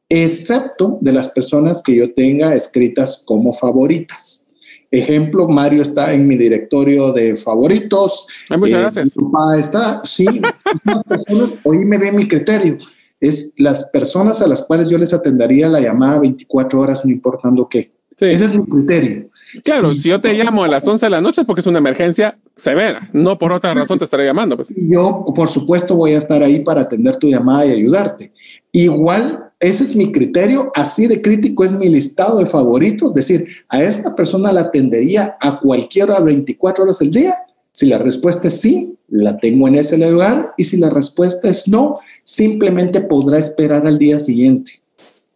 [0.10, 4.46] excepto de las personas que yo tenga escritas como favoritas.
[4.91, 8.28] Ejemplo, Mario está en mi directorio de favoritos.
[8.52, 9.16] muchas eh, gracias.
[9.60, 10.26] está, sí,
[10.84, 12.78] las personas, hoy me ve mi criterio.
[13.20, 17.68] Es las personas a las cuales yo les atendería la llamada 24 horas, no importando
[17.68, 17.91] qué.
[18.20, 19.30] Ese es mi criterio.
[19.64, 21.80] Claro, si yo te llamo a las 11 de la noche es porque es una
[21.80, 24.56] emergencia severa, no por otra razón te estaré llamando.
[24.56, 24.70] Pues.
[24.76, 28.32] Yo, por supuesto, voy a estar ahí para atender tu llamada y ayudarte.
[28.72, 33.47] Igual, ese es mi criterio, así de crítico es mi listado de favoritos, es decir,
[33.70, 37.36] a esta persona la atendería a cualquier hora 24 horas del día.
[37.72, 41.68] Si la respuesta es sí, la tengo en ese lugar y si la respuesta es
[41.68, 44.85] no, simplemente podrá esperar al día siguiente.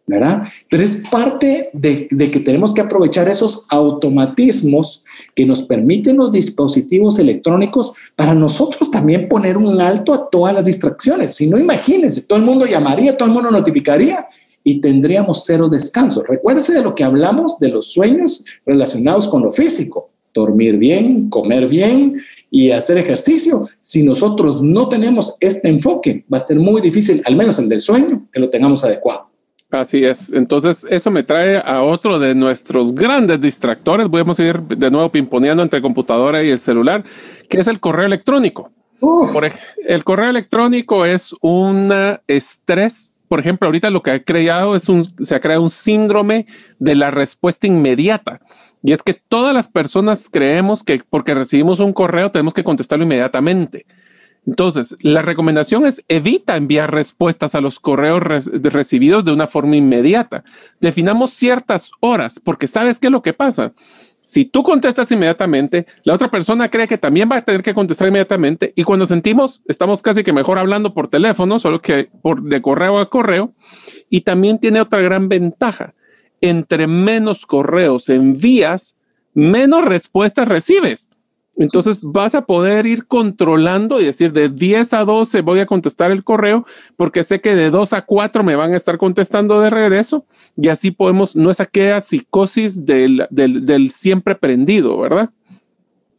[0.06, 0.42] ¿Verdad?
[0.68, 7.18] Pero es parte de, que tenemos que aprovechar esos automatismos que nos permiten los dispositivos
[7.18, 11.34] electrónicos para nosotros también poner un alto a todas las distracciones.
[11.34, 14.26] Si no, imagínense, todo el mundo llamaría, todo el mundo notificaría
[14.64, 16.22] y tendríamos cero descanso.
[16.22, 20.10] Recuérdense de lo que hablamos de los sueños relacionados con lo físico.
[20.34, 22.20] Dormir bien, comer bien
[22.50, 23.68] y hacer ejercicio.
[23.80, 27.80] Si nosotros no tenemos este enfoque, va a ser muy difícil, al menos el del
[27.80, 29.29] sueño, que lo tengamos adecuado.
[29.70, 30.32] Así es.
[30.32, 34.08] Entonces, eso me trae a otro de nuestros grandes distractores.
[34.08, 37.04] Voy a seguir de nuevo pimponeando entre computadora y el celular,
[37.48, 38.72] que es el correo electrónico.
[38.98, 39.50] Por
[39.86, 41.92] el correo electrónico es un
[42.26, 43.16] estrés.
[43.28, 46.46] Por ejemplo, ahorita lo que ha creado es un, se ha creado un síndrome
[46.80, 48.40] de la respuesta inmediata.
[48.82, 53.04] Y es que todas las personas creemos que porque recibimos un correo tenemos que contestarlo
[53.04, 53.86] inmediatamente.
[54.46, 60.44] Entonces, la recomendación es evita enviar respuestas a los correos recibidos de una forma inmediata.
[60.80, 63.72] Definamos ciertas horas, porque sabes qué es lo que pasa.
[64.22, 68.08] Si tú contestas inmediatamente, la otra persona cree que también va a tener que contestar
[68.08, 72.60] inmediatamente y cuando sentimos, estamos casi que mejor hablando por teléfono, solo que por de
[72.60, 73.54] correo a correo.
[74.10, 75.94] Y también tiene otra gran ventaja.
[76.42, 78.96] Entre menos correos envías,
[79.32, 81.10] menos respuestas recibes.
[81.60, 86.10] Entonces vas a poder ir controlando y decir de 10 a 12 voy a contestar
[86.10, 86.64] el correo
[86.96, 90.24] porque sé que de 2 a 4 me van a estar contestando de regreso
[90.56, 95.28] y así podemos, no es aquella psicosis del, del, siempre prendido, ¿verdad?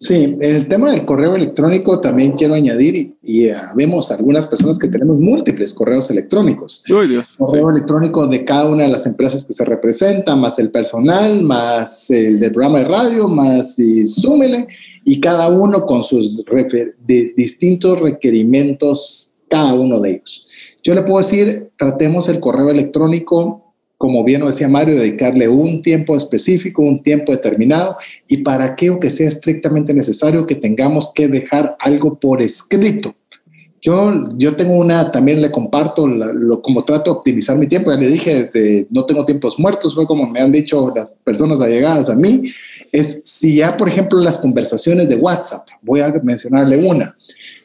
[0.02, 5.20] Sí, el tema del correo electrónico también quiero añadir y, vemos algunas personas que tenemos
[5.20, 6.84] múltiples correos electrónicos.
[7.08, 7.36] Dios.
[7.38, 12.10] Correo electrónico de cada una de las empresas que se representan, más el personal, más
[12.10, 14.66] el del programa de radio, más y súmele,
[15.06, 20.48] y cada uno con sus de distintos requerimientos, cada uno de ellos.
[20.82, 23.71] Yo le puedo decir, tratemos el correo electrónico
[24.02, 27.98] como bien lo decía Mario, dedicarle un tiempo específico, un tiempo determinado
[28.28, 33.14] y para aquello que sea estrictamente necesario que tengamos que dejar algo por escrito.
[33.80, 37.92] Yo, yo tengo una, también le comparto lo, como trato de optimizar mi tiempo.
[37.92, 38.50] Ya le dije,
[38.90, 42.52] no tengo tiempos muertos, fue como me han dicho las personas allegadas a mí.
[42.92, 47.16] Es si ya, por ejemplo, las conversaciones de WhatsApp, voy a mencionarle una.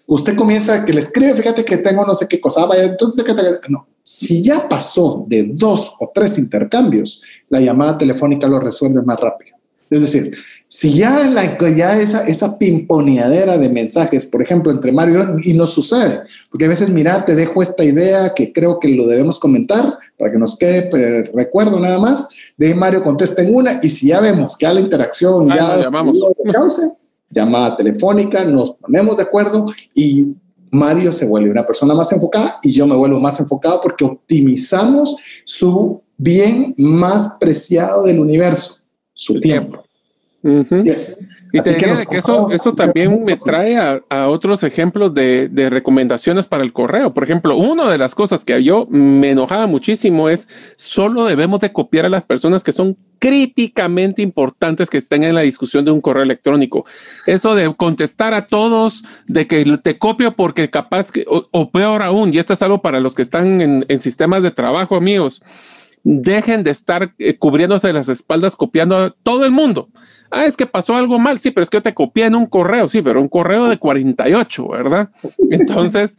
[0.04, 3.24] Usted comienza que le escribe, fíjate que tengo no sé qué cosa, vaya, entonces,
[3.70, 9.18] no, si ya pasó de dos o tres intercambios, la llamada telefónica lo resuelve más
[9.18, 9.56] rápido.
[9.90, 10.32] Es decir,
[10.68, 15.66] si ya, la, ya esa, esa pimponeadera de mensajes, por ejemplo, entre Mario y no
[15.66, 19.98] sucede, porque a veces, mira, te dejo esta idea que creo que lo debemos comentar
[20.16, 24.20] para que nos quede recuerdo nada más, de Mario contesta en una y si ya
[24.20, 26.16] vemos que a la interacción ya llamamos.
[26.44, 26.92] de cauce,
[27.28, 30.28] llamada telefónica, nos ponemos de acuerdo y
[30.70, 35.16] Mario se vuelve una persona más enfocada y yo me vuelvo más enfocado porque optimizamos
[35.44, 38.78] su bien más preciado del universo,
[39.14, 39.82] su tiempo.
[41.52, 46.62] Y te que eso, eso también me trae a, otros ejemplos de, de, recomendaciones para
[46.62, 47.14] el correo.
[47.14, 51.72] Por ejemplo, una de las cosas que yo me enojaba muchísimo es solo debemos de
[51.72, 56.00] copiar a las personas que son críticamente importantes que estén en la discusión de un
[56.00, 56.84] correo electrónico.
[57.26, 62.32] Eso de contestar a todos, de que te copio porque capaz que, o, peor aún,
[62.32, 65.42] y esto es algo para los que están en, en sistemas de trabajo, amigos,
[66.08, 69.88] dejen de estar eh, cubriéndose las espaldas copiando a todo el mundo.
[70.30, 71.38] Ah, es que pasó algo mal.
[71.38, 72.88] Sí, pero es que yo te copié en un correo.
[72.88, 75.10] Sí, pero un correo de 48, ¿verdad?
[75.50, 76.16] Entonces,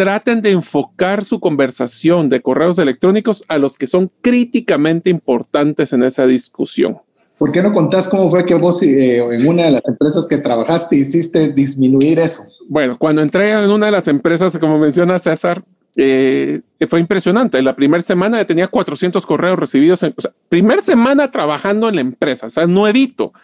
[0.00, 6.02] traten de enfocar su conversación de correos electrónicos a los que son críticamente importantes en
[6.02, 6.96] esa discusión.
[7.36, 10.38] ¿Por qué no contás cómo fue que vos eh, en una de las empresas que
[10.38, 12.44] trabajaste hiciste disminuir eso?
[12.66, 15.62] Bueno, cuando entré en una de las empresas, como menciona César,
[15.96, 17.60] eh, fue impresionante.
[17.60, 20.02] La primera semana tenía 400 correos recibidos.
[20.02, 23.34] En, o sea, primera semana trabajando en la empresa, o sea, nuevito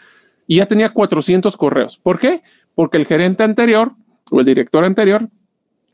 [0.47, 1.99] y ya tenía 400 correos.
[2.03, 2.43] ¿Por qué?
[2.75, 3.93] Porque el gerente anterior
[4.31, 5.29] o el director anterior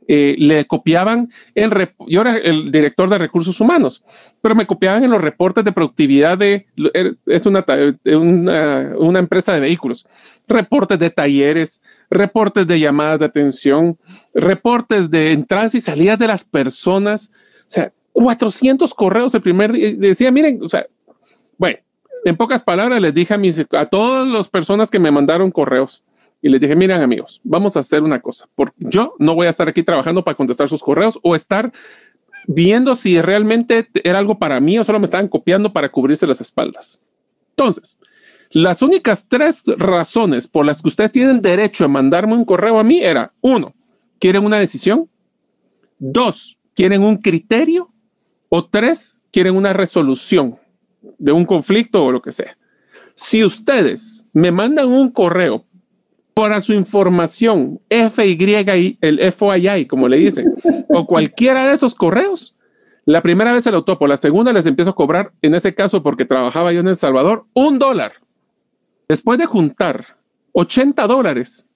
[0.08, 1.70] eh, le copiaban en
[2.08, 4.02] yo era el director de recursos humanos,
[4.40, 7.64] pero me copiaban en los reportes de productividad de er, es una,
[8.04, 10.06] una, una empresa de vehículos,
[10.48, 13.98] reportes de talleres, reportes de llamadas de atención,
[14.34, 17.30] reportes de entradas y salidas de las personas,
[17.60, 19.94] o sea, 400 correos el primer día.
[19.96, 20.86] Decía, miren, o sea,
[21.56, 21.78] bueno,
[22.24, 26.02] en pocas palabras, les dije a, mis, a todas las personas que me mandaron correos
[26.42, 29.50] y les dije, miren amigos, vamos a hacer una cosa, porque yo no voy a
[29.50, 31.72] estar aquí trabajando para contestar sus correos o estar
[32.48, 36.40] viendo si realmente era algo para mí o solo me estaban copiando para cubrirse las
[36.40, 37.00] espaldas.
[37.50, 37.98] Entonces,
[38.50, 42.84] las únicas tres razones por las que ustedes tienen derecho a mandarme un correo a
[42.84, 43.74] mí era, uno,
[44.18, 45.08] quieren una decisión,
[46.00, 47.92] dos, quieren un criterio
[48.48, 50.58] o tres, quieren una resolución
[51.18, 52.58] de un conflicto o lo que sea.
[53.14, 55.66] Si ustedes me mandan un correo
[56.34, 60.54] para su información, FY, el FYI, como le dicen,
[60.88, 62.56] o cualquiera de esos correos,
[63.04, 66.02] la primera vez se lo topo, la segunda les empiezo a cobrar, en ese caso
[66.02, 68.12] porque trabajaba yo en El Salvador, un dólar.
[69.08, 70.18] Después de juntar
[70.52, 71.66] 80 dólares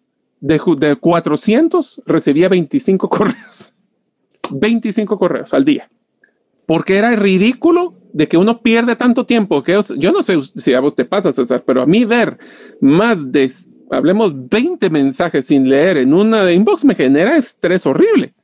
[0.40, 3.74] de, de 400, recibía 25 correos.
[4.50, 5.90] 25 correos al día.
[6.66, 10.80] Porque era ridículo de que uno pierde tanto tiempo que yo no sé si a
[10.80, 12.38] vos te pasa, César, pero a mí ver
[12.80, 13.50] más de,
[13.91, 18.34] hablemos, 20 mensajes sin leer en una de inbox me genera estrés horrible.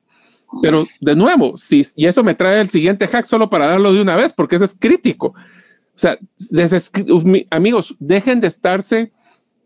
[0.61, 4.03] Pero de nuevo, si, y eso me trae el siguiente hack solo para darlo de
[4.03, 5.35] una vez, porque eso es crítico.
[5.95, 6.19] O sea,
[7.51, 9.13] amigos, dejen de estarse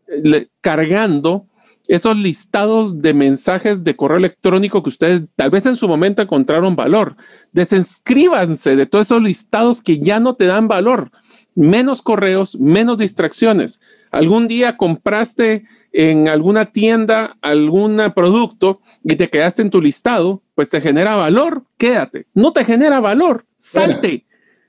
[0.08, 1.46] eh, cargando
[1.88, 6.74] esos listados de mensajes de correo electrónico que ustedes tal vez en su momento encontraron
[6.74, 7.16] valor.
[7.52, 11.10] Desinscríbanse de todos esos listados que ya no te dan valor.
[11.54, 13.80] Menos correos, menos distracciones.
[14.16, 20.70] Algún día compraste en alguna tienda algún producto y te quedaste en tu listado, pues
[20.70, 22.26] te genera valor, quédate.
[22.32, 24.24] No te genera valor, salte.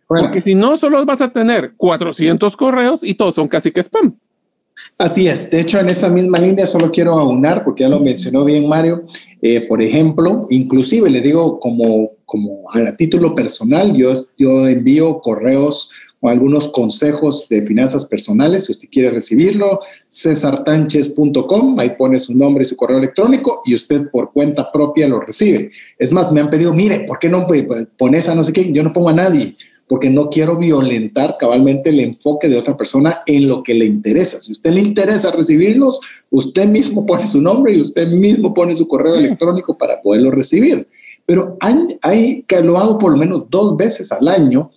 [0.06, 4.18] Porque si no, solo vas a tener 400 correos y todos son casi que spam.
[4.98, 5.50] Así es.
[5.50, 9.06] De hecho, en esa misma línea solo quiero aunar, porque ya lo mencionó bien Mario.
[9.42, 15.92] Eh, por ejemplo, inclusive le digo como, como a título personal, yo, yo envío correos
[16.20, 22.64] o algunos consejos de finanzas personales, si usted quiere recibirlo, cesartanches.com, ahí pone su nombre
[22.64, 25.72] y su correo electrónico y usted por cuenta propia lo recibe.
[25.98, 27.46] Es más, me han pedido, mire, ¿por qué no
[27.98, 28.72] pones a no sé qué?
[28.72, 29.56] Yo no pongo a nadie
[29.88, 34.40] porque no quiero violentar cabalmente el enfoque de otra persona en lo que le interesa.
[34.40, 36.00] Si usted le interesa recibirlos,
[36.30, 40.88] usted mismo pone su nombre y usted mismo pone su correo electrónico para poderlo recibir.
[41.26, 44.72] Pero hay, hay que lo hago por lo menos dos veces al año.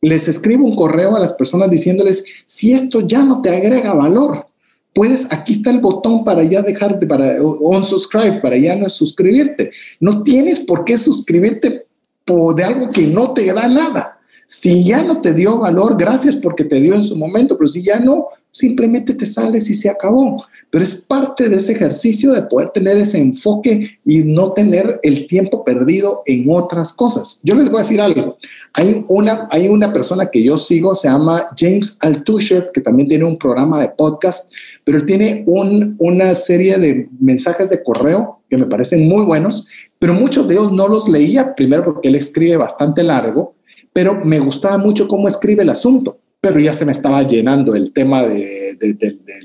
[0.00, 4.46] Les escribo un correo a las personas diciéndoles, si esto ya no te agrega valor,
[4.94, 9.70] puedes, aquí está el botón para ya dejarte, para unsubscribe, para ya no suscribirte.
[10.00, 11.86] No tienes por qué suscribirte
[12.24, 14.18] por, de algo que no te da nada.
[14.46, 17.82] Si ya no te dio valor, gracias porque te dio en su momento, pero si
[17.82, 20.44] ya no, simplemente te sales y se acabó.
[20.70, 25.26] Pero es parte de ese ejercicio de poder tener ese enfoque y no tener el
[25.26, 27.40] tiempo perdido en otras cosas.
[27.42, 28.36] Yo les voy a decir algo.
[28.74, 33.24] Hay una, hay una persona que yo sigo, se llama James Altucher, que también tiene
[33.24, 34.52] un programa de podcast,
[34.84, 40.14] pero tiene un, una serie de mensajes de correo que me parecen muy buenos, pero
[40.14, 43.54] muchos de ellos no los leía, primero porque él escribe bastante largo
[43.98, 47.92] pero me gustaba mucho cómo escribe el asunto, pero ya se me estaba llenando el
[47.92, 48.76] tema de,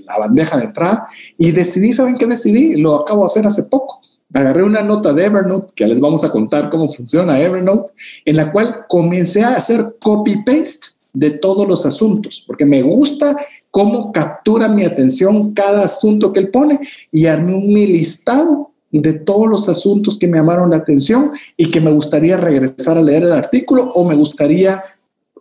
[0.05, 2.75] la bandeja de entrada y decidí, ¿saben qué decidí?
[2.75, 3.99] Lo acabo de hacer hace poco.
[4.31, 7.91] Agarré una nota de Evernote, que les vamos a contar cómo funciona Evernote,
[8.25, 13.37] en la cual comencé a hacer copy-paste de todos los asuntos, porque me gusta
[13.69, 16.79] cómo captura mi atención cada asunto que él pone
[17.11, 21.81] y armé un listado de todos los asuntos que me llamaron la atención y que
[21.81, 24.83] me gustaría regresar a leer el artículo o me gustaría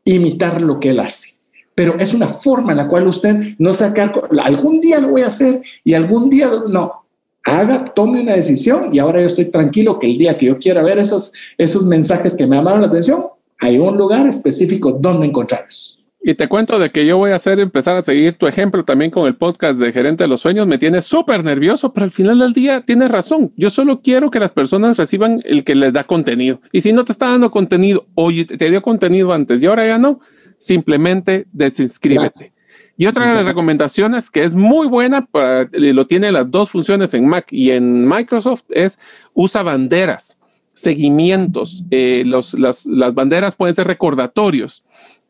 [0.05, 1.42] imitar lo que él hace.
[1.75, 4.13] Pero es una forma en la cual usted no sacar,
[4.43, 7.05] algún día lo voy a hacer y algún día no.
[7.45, 10.83] Haga, tome una decisión y ahora yo estoy tranquilo que el día que yo quiera
[10.83, 13.25] ver esos, esos mensajes que me llamaron la atención,
[13.59, 16.03] hay un lugar específico donde encontrarlos.
[16.25, 19.11] Y te cuento de que yo voy a hacer empezar a seguir tu ejemplo también
[19.11, 20.69] con el podcast de Gerente de los Sueños.
[20.69, 23.53] Me tiene súper nervioso, pero al final del día tienes razón.
[23.57, 26.61] Yo solo quiero que las personas reciban el que les da contenido.
[26.71, 29.99] Y si no te está dando contenido, oye, te dio contenido antes y ahora ya
[29.99, 30.21] no,
[30.63, 32.51] simplemente desinscríbete.
[32.97, 37.15] Y otra de las recomendaciones que es muy buena, para, lo tiene las dos funciones
[37.15, 39.01] en Mac y en Microsoft, es
[39.35, 40.39] usa banderas,
[40.73, 41.85] seguimientos.
[41.91, 44.85] Eh, los, las, las banderas pueden ser recordatorios.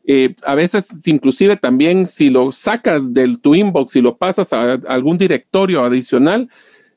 [0.05, 4.73] Eh, a veces, inclusive también si lo sacas del tu inbox y lo pasas a,
[4.87, 6.47] algún directorio adicional,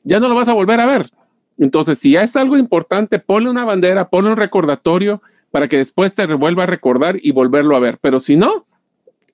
[0.03, 1.09] ya no lo vas a volver a ver.
[1.57, 6.15] Entonces, si ya es algo importante, ponle una bandera, ponle un recordatorio para que después
[6.15, 7.97] te vuelva a recordar y volverlo a ver.
[8.01, 8.65] Pero si no, o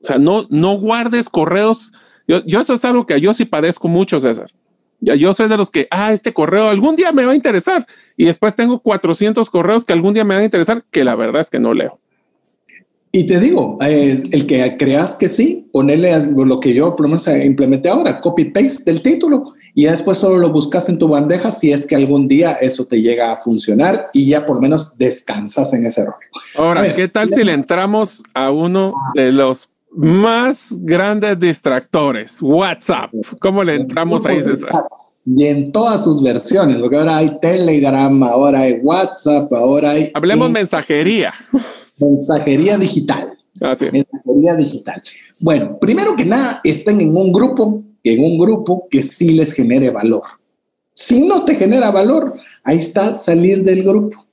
[0.01, 1.93] sea, no, no guardes correos.
[2.27, 4.51] Yo, yo eso es algo que yo sí padezco mucho, César.
[4.99, 7.85] Yo soy de los que, ah, este correo algún día me va a interesar.
[8.15, 11.41] Y después tengo 400 correos que algún día me van a interesar, que la verdad
[11.41, 11.99] es que no leo.
[13.11, 17.09] Y te digo, eh, el que creas que sí, ponerle lo que yo por lo
[17.09, 21.51] menos implementé ahora, copy paste del título y después solo lo buscas en tu bandeja
[21.51, 25.73] si es que algún día eso te llega a funcionar y ya por menos descansas
[25.73, 26.15] en ese error.
[26.55, 33.11] Ahora, ¿qué tal si le entramos a uno de los más grandes distractores, WhatsApp.
[33.39, 34.71] ¿Cómo le entramos ahí, César?
[35.25, 40.11] Y en todas sus versiones, porque ahora hay Telegram, ahora hay WhatsApp, ahora hay...
[40.13, 41.33] Hablemos mensajería.
[41.99, 43.37] Mensajería digital.
[43.61, 45.01] Ah, mensajería digital.
[45.41, 49.89] Bueno, primero que nada, estén en un grupo, en un grupo que sí les genere
[49.89, 50.23] valor.
[50.93, 54.23] Si no te genera valor, ahí está salir del grupo.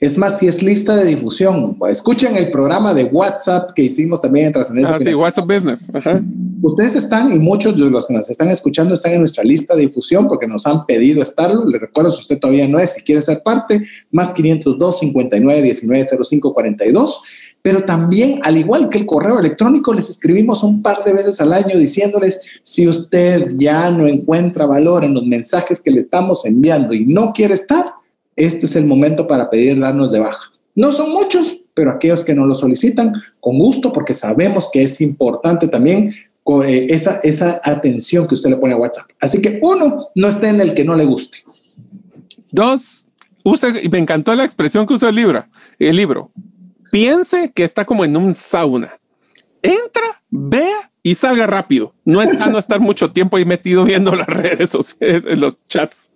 [0.00, 4.46] Es más, si es lista de difusión, escuchen el programa de WhatsApp que hicimos también
[4.46, 4.94] en Trascendencia.
[4.94, 5.90] Ah, sí, WhatsApp Business.
[6.62, 9.82] Ustedes están, y muchos de los que nos están escuchando están en nuestra lista de
[9.82, 11.64] difusión porque nos han pedido estarlo.
[11.66, 16.06] Le recuerdo, si usted todavía no es, si quiere ser parte, más 502 59 19
[16.24, 17.22] 05 42
[17.62, 21.52] pero también, al igual que el correo electrónico, les escribimos un par de veces al
[21.52, 26.94] año diciéndoles si usted ya no encuentra valor en los mensajes que le estamos enviando
[26.94, 27.92] y no quiere estar,
[28.36, 30.52] este es el momento para pedir darnos de baja.
[30.74, 35.00] No son muchos, pero aquellos que nos lo solicitan, con gusto, porque sabemos que es
[35.00, 36.14] importante también
[36.64, 39.10] eh, esa, esa atención que usted le pone a WhatsApp.
[39.20, 41.38] Así que uno, no esté en el que no le guste.
[42.50, 43.04] Dos,
[43.44, 45.44] use, me encantó la expresión que usó el libro,
[45.78, 46.30] el libro.
[46.90, 48.98] Piense que está como en un sauna.
[49.62, 51.94] Entra, vea y salga rápido.
[52.04, 56.10] No es sano estar mucho tiempo ahí metido viendo las redes sociales, en los chats.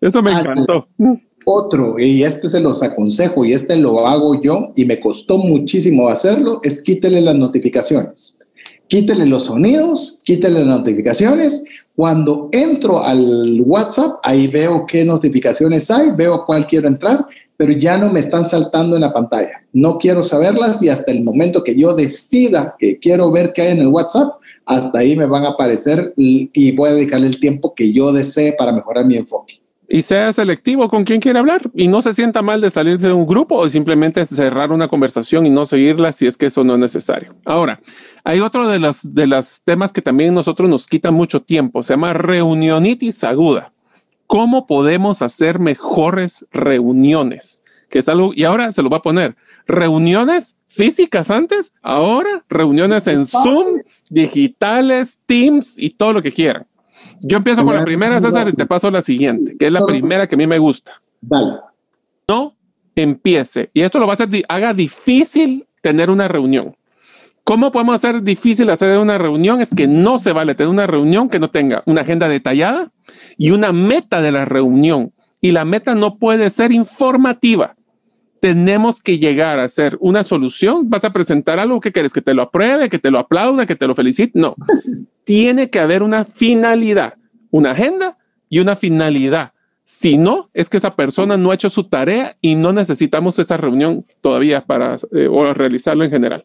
[0.00, 0.88] Eso me encantó.
[1.44, 6.08] Otro, y este se los aconsejo y este lo hago yo y me costó muchísimo
[6.08, 8.38] hacerlo, es quítele las notificaciones.
[8.88, 11.64] Quítele los sonidos, quítele las notificaciones,
[12.00, 17.26] Cuando entro al WhatsApp, ahí veo qué notificaciones hay, veo cuál quiero entrar,
[17.58, 19.62] pero ya no me están saltando en la pantalla.
[19.74, 23.72] No quiero saberlas y hasta el momento que yo decida que quiero ver qué hay
[23.72, 24.32] en el WhatsApp,
[24.64, 28.54] hasta ahí me van a aparecer y voy a dedicarle el tiempo que yo desee
[28.54, 29.60] para mejorar mi enfoque
[29.92, 33.12] y sea selectivo con quien quiere hablar y no se sienta mal de salirse de
[33.12, 36.74] un grupo o simplemente cerrar una conversación y no seguirla si es que eso no
[36.74, 37.34] es necesario.
[37.44, 37.80] Ahora,
[38.24, 41.94] hay otro de los de los temas que también nosotros nos quita mucho tiempo, se
[41.94, 43.72] llama reunionitis aguda.
[44.26, 47.62] ¿Cómo podemos hacer mejores reuniones?
[47.88, 49.34] Que es algo, y ahora se lo va a poner,
[49.66, 56.66] reuniones físicas antes, ahora reuniones en Zoom, digitales, Teams y todo lo que quieran.
[57.20, 60.28] Yo empiezo con la primera, César, y te paso la siguiente, que es la primera
[60.28, 61.02] que a mí me gusta.
[61.20, 61.54] Dale.
[62.28, 62.54] No
[62.94, 63.70] empiece.
[63.74, 66.76] Y esto lo va a hacer, haga difícil tener una reunión.
[67.50, 69.60] ¿Cómo podemos hacer difícil hacer una reunión?
[69.60, 72.92] Es que no se vale tener una reunión que no tenga una agenda detallada
[73.36, 75.12] y una meta de la reunión.
[75.40, 77.74] Y la meta no puede ser informativa.
[78.40, 80.88] Tenemos que llegar a hacer una solución.
[80.88, 83.74] Vas a presentar algo que quieres que te lo apruebe, que te lo aplaude, que
[83.74, 84.38] te lo felicite.
[84.38, 84.54] No,
[85.24, 87.14] tiene que haber una finalidad,
[87.50, 88.16] una agenda
[88.48, 89.54] y una finalidad.
[89.82, 93.56] Si no, es que esa persona no ha hecho su tarea y no necesitamos esa
[93.56, 96.44] reunión todavía para eh, realizarlo en general.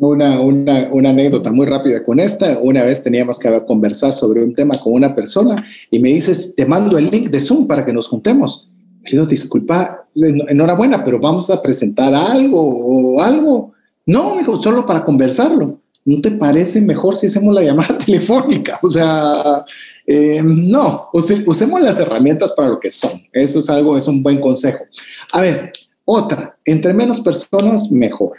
[0.00, 2.58] Una, una, una, anécdota muy rápida con esta.
[2.58, 6.64] Una vez teníamos que conversar sobre un tema con una persona y me dices, te
[6.64, 8.68] mando el link de Zoom para que nos juntemos.
[9.10, 10.06] Le disculpa,
[10.48, 13.72] enhorabuena, pero vamos a presentar algo o algo.
[14.06, 15.80] No, me dijo, solo para conversarlo.
[16.04, 18.78] ¿no te parece mejor si hacemos la llamada telefónica?
[18.82, 19.64] O sea,
[20.06, 23.22] eh, no, usemos las herramientas para lo que son.
[23.32, 24.84] Eso es algo, es un buen consejo.
[25.32, 25.72] A ver,
[26.04, 28.32] otra, entre menos personas, mejor.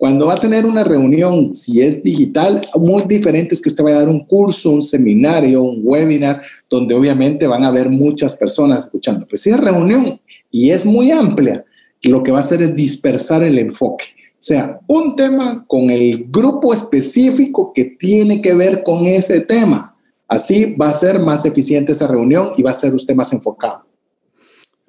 [0.00, 3.96] Cuando va a tener una reunión, si es digital, muy diferente es que usted vaya
[3.96, 6.40] a dar un curso, un seminario, un webinar,
[6.70, 9.26] donde obviamente van a haber muchas personas escuchando.
[9.26, 10.18] Pero si es reunión
[10.50, 11.66] y es muy amplia,
[12.04, 14.06] lo que va a hacer es dispersar el enfoque
[14.38, 19.94] sea un tema con el grupo específico que tiene que ver con ese tema.
[20.26, 23.84] Así va a ser más eficiente esa reunión y va a ser usted más enfocado.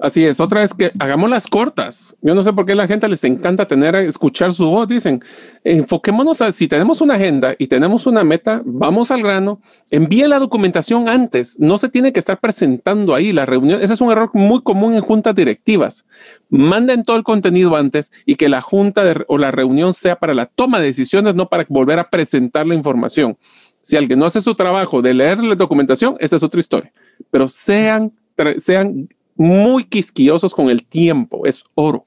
[0.01, 2.15] Así es, otra vez que hagamos las cortas.
[2.23, 4.87] Yo no sé por qué a la gente les encanta tener, escuchar su voz.
[4.87, 5.23] Dicen,
[5.63, 10.39] enfoquémonos a si tenemos una agenda y tenemos una meta, vamos al grano, envíe la
[10.39, 11.59] documentación antes.
[11.59, 13.79] No se tiene que estar presentando ahí la reunión.
[13.79, 16.03] Ese es un error muy común en juntas directivas.
[16.49, 20.47] Manden todo el contenido antes y que la junta o la reunión sea para la
[20.47, 23.37] toma de decisiones, no para volver a presentar la información.
[23.81, 26.91] Si alguien no hace su trabajo de leer la documentación, esa es otra historia.
[27.29, 28.11] Pero sean,
[28.57, 29.07] sean
[29.41, 32.05] muy quisquillosos con el tiempo, es oro.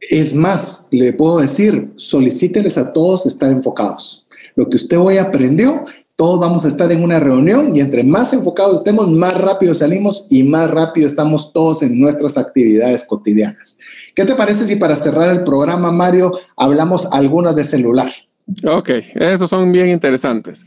[0.00, 4.26] Es más, le puedo decir, solicíteles a todos estar enfocados.
[4.56, 5.84] Lo que usted hoy aprendió,
[6.16, 10.26] todos vamos a estar en una reunión y entre más enfocados estemos, más rápido salimos
[10.28, 13.78] y más rápido estamos todos en nuestras actividades cotidianas.
[14.16, 18.10] ¿Qué te parece si para cerrar el programa, Mario, hablamos algunas de celular?
[18.66, 20.66] Ok, esos son bien interesantes.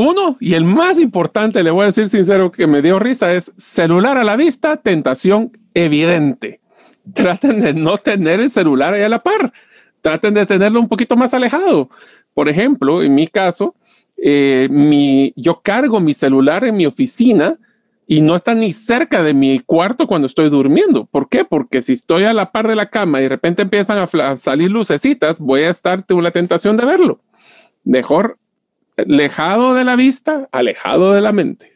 [0.00, 3.50] Uno, y el más importante, le voy a decir sincero que me dio risa, es
[3.56, 6.60] celular a la vista, tentación evidente.
[7.14, 9.52] Traten de no tener el celular ahí a la par.
[10.00, 11.90] Traten de tenerlo un poquito más alejado.
[12.32, 13.74] Por ejemplo, en mi caso,
[14.16, 17.58] eh, yo cargo mi celular en mi oficina
[18.06, 21.06] y no está ni cerca de mi cuarto cuando estoy durmiendo.
[21.06, 21.44] ¿Por qué?
[21.44, 24.36] Porque si estoy a la par de la cama y de repente empiezan a, a
[24.36, 27.20] salir lucecitas, voy a estar, tengo la tentación de verlo.
[27.82, 28.38] Mejor
[28.98, 31.72] Alejado de la vista, alejado de la mente.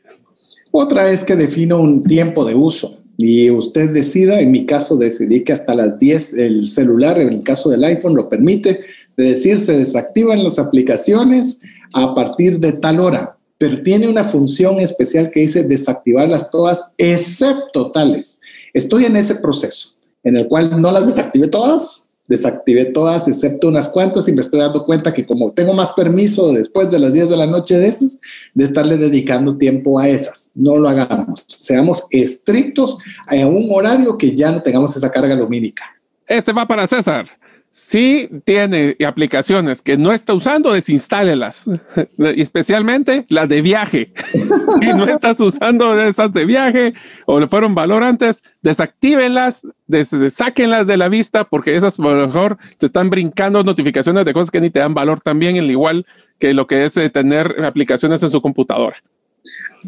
[0.70, 5.44] Otra es que defino un tiempo de uso y usted decida, en mi caso decidí
[5.44, 8.80] que hasta las 10 el celular, en el caso del iPhone lo permite,
[9.16, 11.62] de decir se desactivan las aplicaciones
[11.92, 17.92] a partir de tal hora, pero tiene una función especial que dice desactivarlas todas excepto
[17.92, 18.40] tales.
[18.72, 19.94] Estoy en ese proceso
[20.24, 24.60] en el cual no las desactive todas, desactivé todas excepto unas cuantas y me estoy
[24.60, 27.88] dando cuenta que como tengo más permiso después de las 10 de la noche de
[27.88, 28.20] esas,
[28.54, 30.50] de estarle dedicando tiempo a esas.
[30.54, 31.44] No lo hagamos.
[31.46, 35.84] Seamos estrictos a un horario que ya no tengamos esa carga lumínica.
[36.26, 37.26] Este va para César.
[37.74, 41.64] Si tiene aplicaciones que no está usando, desinstálelas,
[42.18, 44.12] especialmente las de viaje.
[44.82, 46.92] si no estás usando esas de viaje
[47.24, 52.26] o le fueron valor antes, desactívenlas, des sáquenlas de la vista porque esas a lo
[52.26, 56.04] mejor te están brincando notificaciones de cosas que ni te dan valor también, al igual
[56.38, 58.98] que lo que es eh, tener aplicaciones en su computadora.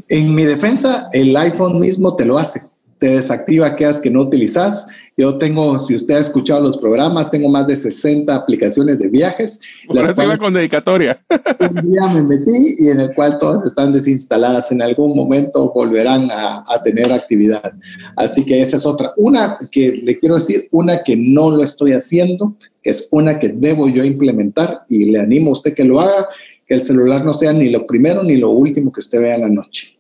[0.09, 2.63] En mi defensa, el iPhone mismo te lo hace
[2.99, 4.87] te desactiva aquellas que no utilizas.
[5.17, 9.61] Yo tengo, si usted ha escuchado los programas, tengo más de 60 aplicaciones de viajes.
[9.89, 11.25] Las cuales con dedicatoria.
[11.61, 14.73] Un día me metí y en el cual todas están desinstaladas.
[14.73, 17.75] En algún momento volverán a, a tener actividad.
[18.17, 19.13] Así que esa es otra.
[19.17, 23.89] Una que le quiero decir, una que no lo estoy haciendo, es una que debo
[23.89, 26.29] yo implementar y le animo a usted que lo haga,
[26.67, 29.41] que el celular no sea ni lo primero ni lo último que usted vea en
[29.43, 29.94] la noche.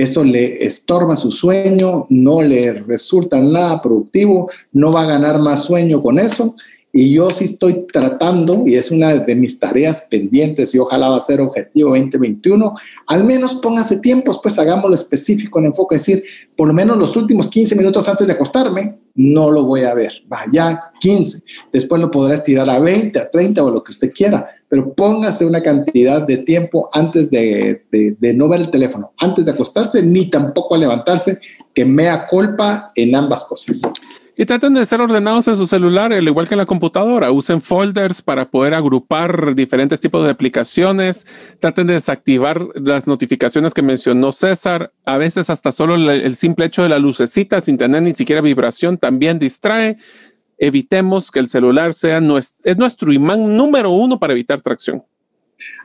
[0.00, 5.64] Eso le estorba su sueño, no le resulta nada productivo, no va a ganar más
[5.64, 6.54] sueño con eso.
[6.90, 11.18] Y yo sí estoy tratando, y es una de mis tareas pendientes, y ojalá va
[11.18, 12.74] a ser objetivo 2021,
[13.06, 16.24] al menos póngase tiempos, pues hagámoslo específico en enfoque, es decir,
[16.56, 20.14] por lo menos los últimos 15 minutos antes de acostarme, no lo voy a ver.
[20.32, 21.42] Va, ya 15.
[21.72, 24.48] Después lo podrá estirar a 20, a 30 o lo que usted quiera.
[24.70, 29.50] Pero póngase una cantidad de tiempo antes de, de, no ver el teléfono, antes de
[29.50, 31.38] acostarse, ni tampoco a levantarse,
[31.74, 33.82] que mea culpa en ambas cosas.
[34.40, 37.30] Y traten de ser ordenados en su celular, al igual que en la computadora.
[37.30, 41.26] Usen folders para poder agrupar diferentes tipos de aplicaciones.
[41.58, 44.94] Traten de desactivar las notificaciones que mencionó César.
[45.04, 48.96] A veces hasta solo el simple hecho de la lucecita sin tener ni siquiera vibración
[48.96, 49.98] también distrae.
[50.62, 55.02] Evitemos que el celular sea nuestro, es nuestro imán número uno para evitar tracción.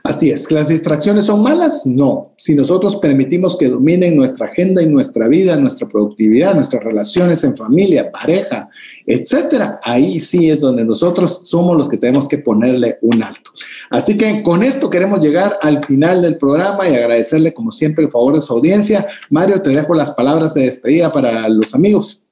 [0.02, 1.84] Así es, ¿las distracciones son malas?
[1.86, 2.34] No.
[2.36, 7.56] Si nosotros permitimos que dominen nuestra agenda y nuestra vida, nuestra productividad, nuestras relaciones en
[7.56, 8.68] familia, pareja,
[9.06, 13.50] etcétera, ahí sí es donde nosotros somos los que tenemos que ponerle un alto.
[13.90, 18.10] Así que con esto queremos llegar al final del programa y agradecerle como siempre el
[18.10, 19.06] favor de su audiencia.
[19.30, 22.25] Mario, te dejo las palabras de despedida para los amigos.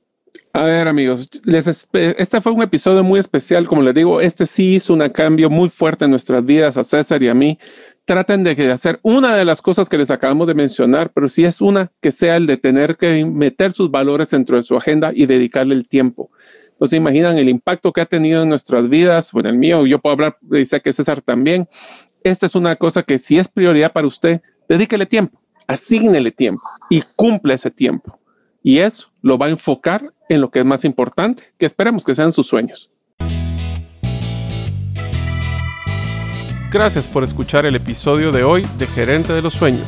[0.56, 1.28] A ver, amigos,
[1.92, 3.66] este fue un episodio muy especial.
[3.66, 7.20] Como les digo, este sí hizo un cambio muy fuerte en nuestras vidas, a César
[7.24, 7.58] y a mí.
[8.04, 11.60] Traten de hacer una de las cosas que les acabamos de mencionar, pero si es
[11.60, 15.26] una que sea el de tener que meter sus valores dentro de su agenda y
[15.26, 16.30] dedicarle el tiempo.
[16.78, 19.32] No se imaginan el impacto que ha tenido en nuestras vidas.
[19.32, 21.68] Bueno, el mío, yo puedo hablar, dice que César también.
[22.22, 27.02] Esta es una cosa que si es prioridad para usted, dedíquele tiempo, asígnele tiempo y
[27.16, 28.20] cumple ese tiempo.
[28.62, 32.14] Y eso lo va a enfocar en lo que es más importante, que esperemos que
[32.14, 32.90] sean sus sueños.
[36.70, 39.86] Gracias por escuchar el episodio de hoy de Gerente de los Sueños.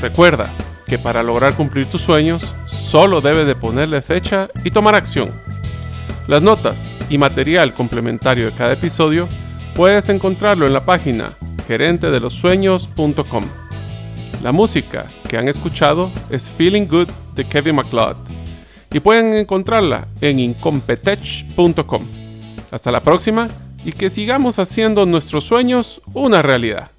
[0.00, 0.52] Recuerda
[0.86, 5.30] que para lograr cumplir tus sueños, solo debes de ponerle fecha y tomar acción.
[6.26, 9.28] Las notas y material complementario de cada episodio
[9.74, 11.36] puedes encontrarlo en la página
[11.68, 13.44] gerentedelosueños.com.
[14.42, 18.45] La música que han escuchado es Feeling Good de Kevin MacLeod
[18.96, 22.06] y pueden encontrarla en incompetech.com.
[22.70, 23.46] Hasta la próxima
[23.84, 26.92] y que sigamos haciendo nuestros sueños una realidad.